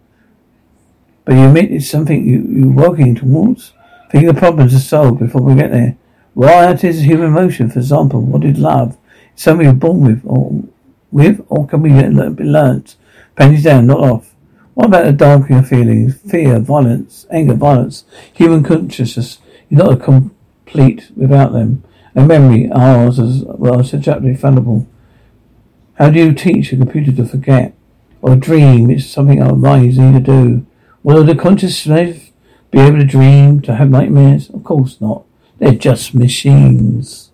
But 1.25 1.35
you 1.35 1.47
admit 1.47 1.71
it's 1.71 1.89
something 1.89 2.27
you, 2.27 2.43
you're 2.49 2.73
working 2.73 3.15
towards? 3.15 3.73
Think 4.11 4.27
the 4.27 4.35
problems 4.35 4.75
are 4.75 4.81
solved 4.81 5.21
before 5.21 5.43
we 5.43 5.55
get 5.55 5.71
there. 5.71 5.97
What 6.35 6.83
is 6.83 7.03
human 7.03 7.29
emotion, 7.29 7.71
for 7.71 7.79
example? 7.79 8.21
What 8.21 8.45
is 8.45 8.59
love? 8.59 8.97
It's 9.33 9.43
something 9.43 9.67
we're 9.67 9.73
born 9.75 10.01
with, 10.01 10.23
or 10.25 10.65
with, 11.13 11.45
or 11.49 11.67
can 11.67 11.83
we 11.83 11.91
be 11.91 12.45
learnt? 12.45 12.97
Panties 13.37 13.65
down, 13.65 13.87
not 13.87 14.01
off. 14.01 14.35
What 14.75 14.87
about 14.87 15.05
the 15.05 15.13
darker 15.13 15.63
feelings? 15.63 16.21
Fear, 16.21 16.61
violence, 16.61 17.27
anger, 17.31 17.55
violence, 17.55 18.05
human 18.33 18.63
consciousness. 18.63 19.39
You're 19.69 19.85
not 19.85 19.93
a 19.95 19.97
complete 20.71 21.11
without 21.17 21.53
them. 21.53 21.85
And 22.15 22.27
memory, 22.27 22.71
ours 22.73 23.19
as 23.19 23.45
well, 23.45 23.85
such 23.85 24.09
aptly 24.09 24.35
fallible. 24.35 24.87
How 25.95 26.11
do 26.11 26.19
you 26.19 26.33
teach 26.33 26.73
a 26.73 26.77
computer 26.77 27.13
to 27.13 27.25
forget? 27.27 27.75
Or 28.23 28.37
dream 28.37 28.91
It's 28.91 29.07
something 29.07 29.43
our 29.43 29.55
minds 29.55 29.99
need 29.99 30.13
to 30.13 30.21
do. 30.21 30.67
Will 31.03 31.25
the 31.25 31.35
conscious 31.35 31.87
life 31.87 32.31
be 32.71 32.81
able 32.81 32.99
to 32.99 33.05
dream, 33.05 33.61
to 33.63 33.77
have 33.77 33.91
nightmares? 33.91 34.51
Of 34.51 34.65
course 34.65 35.01
not. 35.01 35.25
They're 35.59 35.73
just 35.73 36.15
machines. 36.15 37.30